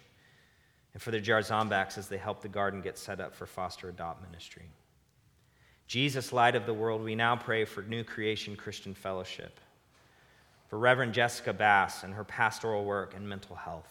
and 0.93 1.03
for 1.03 1.11
the 1.11 1.21
Jarzombaks 1.21 1.99
as 1.99 2.09
they 2.09 2.17
help 2.17 2.43
the 2.43 2.49
garden 2.49 2.81
get 2.81 2.99
set 2.99 3.21
up 3.21 3.35
for 3.35 3.47
foster 3.47 3.89
adopt 3.89 4.23
ministry. 4.23 4.71
Jesus, 5.87 6.33
light 6.33 6.57
of 6.57 6.67
the 6.67 6.75
world, 6.75 7.03
we 7.03 7.15
now 7.15 7.37
pray 7.37 7.65
for 7.65 7.83
New 7.83 8.03
Creation 8.03 8.57
Christian 8.57 8.93
Fellowship, 8.93 9.61
for 10.69 10.79
Reverend 10.79 11.13
Jessica 11.13 11.53
Bass 11.53 12.03
and 12.03 12.13
her 12.13 12.25
pastoral 12.25 12.85
work 12.85 13.15
and 13.15 13.29
mental 13.29 13.55
health. 13.55 13.89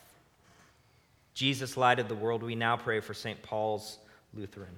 Jesus, 1.34 1.78
light 1.78 2.00
of 2.00 2.10
the 2.10 2.16
world, 2.16 2.44
we 2.44 2.56
now 2.56 2.76
pray 2.76 3.00
for 3.00 3.14
St. 3.14 3.42
Paul's 3.42 4.00
Lutheran, 4.34 4.76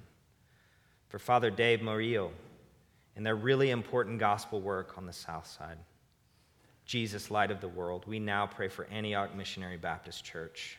for 1.08 1.18
Father 1.18 1.50
Dave 1.50 1.82
Murillo 1.82 2.30
and 3.16 3.26
their 3.26 3.34
really 3.34 3.70
important 3.70 4.20
gospel 4.20 4.60
work 4.60 4.96
on 4.96 5.04
the 5.04 5.12
south 5.12 5.46
side. 5.46 5.78
Jesus, 6.86 7.32
light 7.32 7.50
of 7.50 7.60
the 7.60 7.68
world, 7.68 8.04
we 8.06 8.20
now 8.20 8.46
pray 8.46 8.68
for 8.68 8.86
Antioch 8.86 9.34
Missionary 9.34 9.76
Baptist 9.76 10.24
Church, 10.24 10.78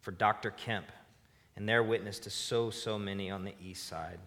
for 0.00 0.10
Dr. 0.10 0.52
Kemp 0.52 0.86
and 1.54 1.68
their 1.68 1.82
witness 1.82 2.18
to 2.20 2.30
so, 2.30 2.70
so 2.70 2.98
many 2.98 3.30
on 3.30 3.44
the 3.44 3.52
east 3.62 3.86
side. 3.86 4.18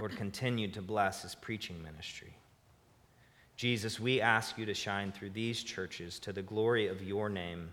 Lord, 0.00 0.16
continue 0.16 0.68
to 0.68 0.80
bless 0.80 1.22
his 1.22 1.34
preaching 1.34 1.82
ministry. 1.82 2.34
Jesus, 3.56 4.00
we 4.00 4.22
ask 4.22 4.56
you 4.56 4.64
to 4.64 4.72
shine 4.72 5.12
through 5.12 5.30
these 5.30 5.62
churches 5.62 6.18
to 6.20 6.32
the 6.32 6.40
glory 6.40 6.88
of 6.88 7.02
your 7.02 7.28
name 7.28 7.70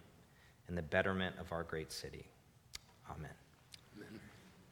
and 0.67 0.77
the 0.77 0.81
betterment 0.81 1.37
of 1.39 1.53
our 1.53 1.63
great 1.63 1.93
city. 1.93 2.27
Amen. 3.09 3.36